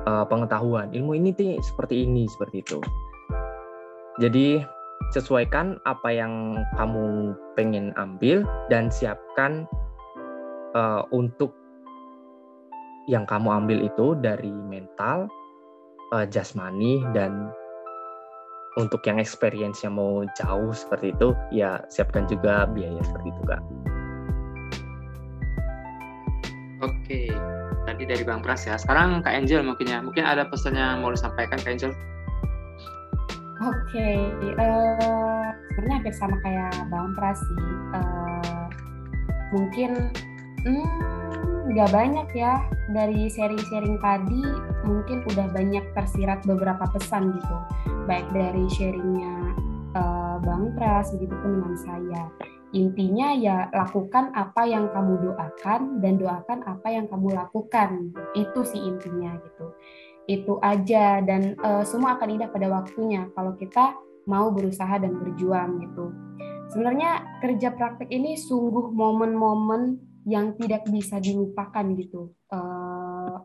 uh, 0.06 0.26
pengetahuan. 0.28 0.92
Ilmu 0.92 1.18
ini 1.18 1.32
seperti 1.64 2.04
ini, 2.04 2.28
seperti 2.30 2.62
itu. 2.62 2.78
Jadi 4.20 4.60
sesuaikan 5.16 5.80
apa 5.88 6.12
yang 6.12 6.60
kamu 6.76 7.34
pengen 7.56 7.96
ambil 7.96 8.44
dan 8.68 8.92
siapkan 8.92 9.64
uh, 10.76 11.02
untuk 11.16 11.56
yang 13.10 13.26
kamu 13.26 13.50
ambil 13.50 13.80
itu 13.82 14.14
dari 14.22 14.52
mental, 14.52 15.26
uh, 16.14 16.28
jasmani 16.30 17.02
dan 17.16 17.50
untuk 18.78 19.02
yang 19.10 19.18
experience 19.18 19.82
yang 19.82 19.98
mau 19.98 20.22
jauh 20.38 20.70
seperti 20.70 21.16
itu 21.16 21.34
ya 21.50 21.82
siapkan 21.90 22.30
juga 22.30 22.70
biaya 22.70 23.02
seperti 23.02 23.34
itu 23.34 23.42
kak. 23.50 23.62
Oke, 26.80 27.28
tadi 27.84 28.04
dari 28.08 28.24
Bang 28.24 28.40
Pras 28.40 28.64
ya. 28.64 28.80
Sekarang 28.80 29.20
Kak 29.20 29.36
Angel 29.36 29.60
mungkin 29.66 29.92
ya. 29.92 30.00
Mungkin 30.00 30.24
ada 30.24 30.48
pesan 30.48 30.80
yang 30.80 31.04
mau 31.04 31.12
disampaikan 31.12 31.60
Kak 31.60 31.76
Angel. 31.76 31.92
Oke, 33.60 34.10
uh, 34.56 35.52
sebenarnya 35.76 35.96
hampir 36.00 36.16
sama 36.16 36.40
kayak 36.40 36.72
Bang 36.88 37.12
Pras 37.20 37.36
sih. 37.36 37.64
Uh, 37.92 38.66
mungkin 39.52 40.16
hmm, 40.64 40.88
nggak 41.76 41.92
banyak 41.92 42.28
ya 42.32 42.64
dari 42.96 43.28
sharing-sharing 43.28 44.00
tadi 44.00 44.44
mungkin 44.90 45.22
udah 45.30 45.54
banyak 45.54 45.86
tersirat 45.94 46.42
beberapa 46.50 46.90
pesan 46.90 47.38
gitu 47.38 47.56
baik 48.10 48.26
dari 48.34 48.66
sharingnya 48.74 49.54
uh, 49.94 50.38
Bang 50.42 50.74
Pras 50.74 51.14
begitu 51.14 51.34
pun 51.40 51.62
dengan 51.62 51.76
saya. 51.78 52.24
Intinya 52.70 53.34
ya 53.34 53.66
lakukan 53.74 54.30
apa 54.38 54.62
yang 54.70 54.94
kamu 54.94 55.26
doakan 55.26 56.02
dan 56.06 56.22
doakan 56.22 56.62
apa 56.70 56.88
yang 56.94 57.06
kamu 57.10 57.34
lakukan. 57.34 58.14
Itu 58.38 58.62
sih 58.62 58.78
intinya 58.78 59.34
gitu. 59.42 59.66
Itu 60.30 60.62
aja 60.62 61.22
dan 61.26 61.58
uh, 61.66 61.82
semua 61.82 62.18
akan 62.18 62.30
indah 62.38 62.50
pada 62.54 62.70
waktunya 62.70 63.26
kalau 63.34 63.58
kita 63.58 63.98
mau 64.30 64.54
berusaha 64.54 65.02
dan 65.02 65.18
berjuang 65.18 65.82
gitu. 65.82 66.14
sebenarnya 66.70 67.42
kerja 67.42 67.74
praktek 67.74 68.14
ini 68.14 68.38
sungguh 68.38 68.94
momen-momen 68.94 69.98
yang 70.30 70.54
tidak 70.54 70.86
bisa 70.86 71.18
dilupakan 71.18 71.82
gitu. 71.98 72.30
Uh, 72.54 73.42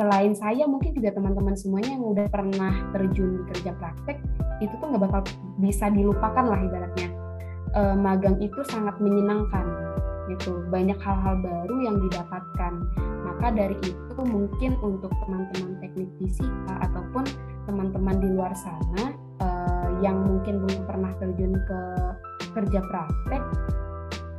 selain 0.00 0.32
saya 0.32 0.64
mungkin 0.64 0.96
juga 0.96 1.12
teman-teman 1.12 1.52
semuanya 1.52 1.92
yang 1.92 2.04
udah 2.08 2.26
pernah 2.32 2.72
terjun 2.96 3.36
di 3.36 3.42
kerja 3.52 3.76
praktek 3.76 4.16
itu 4.64 4.72
tuh 4.80 4.86
nggak 4.88 5.04
bakal 5.04 5.20
bisa 5.60 5.92
dilupakan 5.92 6.40
lah 6.40 6.56
ibaratnya. 6.56 7.08
Uh, 7.76 7.94
magang 7.94 8.40
itu 8.40 8.64
sangat 8.72 8.96
menyenangkan 8.96 9.68
gitu. 10.32 10.64
Banyak 10.72 10.96
hal-hal 11.04 11.36
baru 11.44 11.76
yang 11.84 11.96
didapatkan. 12.08 12.72
Maka 13.28 13.46
dari 13.52 13.76
itu 13.84 14.20
mungkin 14.24 14.80
untuk 14.80 15.12
teman-teman 15.20 15.76
teknik 15.84 16.08
fisika 16.16 16.74
ataupun 16.80 17.28
teman-teman 17.68 18.16
di 18.24 18.28
luar 18.32 18.56
sana 18.56 19.12
uh, 19.44 19.88
yang 20.00 20.16
mungkin 20.24 20.64
belum 20.64 20.80
pernah 20.88 21.12
terjun 21.20 21.52
ke 21.52 21.80
kerja 22.56 22.80
praktek, 22.88 23.42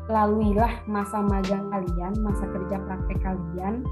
laluilah 0.09 0.83
masa 0.89 1.21
magang 1.21 1.69
kalian, 1.69 2.13
masa 2.19 2.49
kerja 2.49 2.77
praktek 2.83 3.17
kalian, 3.23 3.85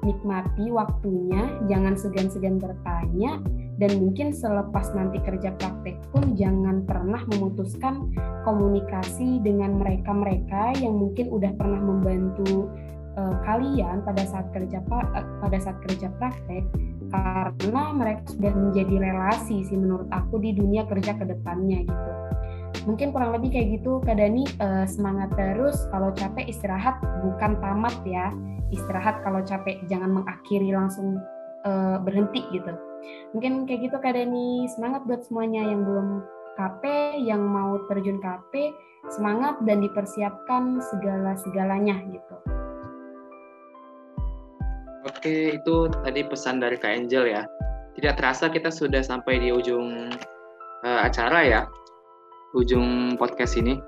nikmati 0.00 0.72
waktunya, 0.72 1.60
jangan 1.68 1.94
segan-segan 1.96 2.56
bertanya, 2.56 3.40
dan 3.80 3.96
mungkin 3.96 4.32
selepas 4.32 4.92
nanti 4.92 5.20
kerja 5.24 5.56
praktek 5.56 5.96
pun 6.12 6.36
jangan 6.36 6.84
pernah 6.84 7.24
memutuskan 7.32 8.12
komunikasi 8.44 9.40
dengan 9.40 9.80
mereka-mereka 9.80 10.76
yang 10.80 11.00
mungkin 11.00 11.32
udah 11.32 11.52
pernah 11.56 11.80
membantu 11.80 12.68
uh, 13.16 13.40
kalian 13.48 14.04
pada 14.04 14.24
saat 14.28 14.52
kerja 14.52 14.84
uh, 14.84 15.24
pada 15.40 15.58
saat 15.60 15.80
kerja 15.88 16.12
praktek. 16.20 16.64
Karena 17.10 17.90
mereka 17.90 18.22
sudah 18.38 18.54
menjadi 18.54 18.94
relasi 19.02 19.66
sih 19.66 19.74
menurut 19.74 20.06
aku 20.14 20.38
di 20.38 20.54
dunia 20.54 20.86
kerja 20.86 21.18
ke 21.18 21.26
depannya 21.26 21.82
gitu 21.82 22.29
mungkin 22.88 23.12
kurang 23.12 23.36
lebih 23.36 23.52
kayak 23.52 23.80
gitu 23.80 24.00
Kak 24.04 24.16
Dani. 24.16 24.44
Uh, 24.60 24.84
semangat 24.88 25.32
terus. 25.34 25.76
Kalau 25.92 26.12
capek 26.14 26.48
istirahat. 26.48 27.00
Bukan 27.24 27.60
tamat 27.60 27.96
ya. 28.04 28.32
Istirahat 28.72 29.20
kalau 29.26 29.42
capek. 29.44 29.82
Jangan 29.90 30.10
mengakhiri 30.22 30.72
langsung 30.72 31.20
uh, 31.64 31.96
berhenti 32.00 32.44
gitu. 32.54 32.72
Mungkin 33.36 33.68
kayak 33.68 33.90
gitu 33.90 33.96
Kak 34.00 34.14
Dani. 34.16 34.68
Semangat 34.72 35.04
buat 35.04 35.24
semuanya. 35.26 35.64
Yang 35.66 35.80
belum 35.88 36.08
KP 36.60 36.82
yang 37.24 37.40
mau 37.40 37.80
terjun 37.88 38.20
KP 38.20 38.74
semangat 39.08 39.56
dan 39.64 39.80
dipersiapkan 39.80 40.76
segala-segalanya 40.92 41.96
gitu. 42.12 42.36
Oke, 45.08 45.56
itu 45.56 45.88
tadi 46.04 46.20
pesan 46.28 46.60
dari 46.60 46.76
Kak 46.76 46.92
Angel 46.92 47.24
ya. 47.24 47.42
Tidak 47.96 48.14
terasa 48.20 48.52
kita 48.52 48.68
sudah 48.68 49.00
sampai 49.00 49.40
di 49.40 49.48
ujung 49.48 50.12
uh, 50.84 51.00
acara 51.00 51.40
ya, 51.48 51.60
ujung 52.54 53.14
podcast 53.16 53.58
ini. 53.58 53.78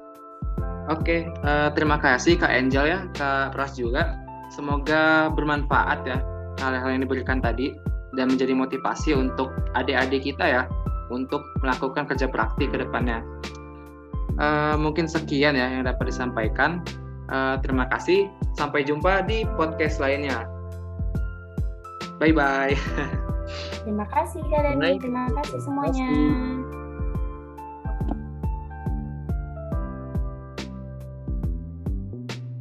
Oke, 0.90 1.30
uh, 1.46 1.70
terima 1.72 1.96
kasih 2.02 2.34
Kak 2.38 2.50
Angel 2.50 2.84
ya, 2.90 2.98
Kak 3.14 3.54
Pras 3.54 3.78
juga. 3.78 4.18
Semoga 4.50 5.30
bermanfaat 5.32 6.04
ya 6.04 6.18
hal-hal 6.60 6.98
yang 6.98 7.02
diberikan 7.06 7.40
tadi 7.40 7.72
dan 8.12 8.28
menjadi 8.28 8.52
motivasi 8.52 9.16
untuk 9.16 9.48
adik-adik 9.72 10.26
kita 10.28 10.44
ya 10.44 10.62
untuk 11.08 11.40
melakukan 11.64 12.04
kerja 12.04 12.28
praktik 12.28 12.74
ke 12.74 12.82
depannya. 12.82 13.24
Uh, 14.40 14.76
mungkin 14.80 15.08
sekian 15.08 15.56
ya 15.56 15.68
yang 15.68 15.84
dapat 15.86 16.08
disampaikan. 16.08 16.84
Uh, 17.32 17.56
terima 17.64 17.88
kasih. 17.88 18.28
Sampai 18.58 18.84
jumpa 18.84 19.24
di 19.24 19.48
podcast 19.56 19.96
lainnya. 20.02 20.44
Bye 22.20 22.36
bye. 22.36 22.76
Terima 23.82 24.06
kasih 24.06 24.40
Kak 24.46 24.62
Dani. 24.62 24.94
Terima 25.02 25.26
kasih 25.42 25.58
semuanya. 25.58 26.08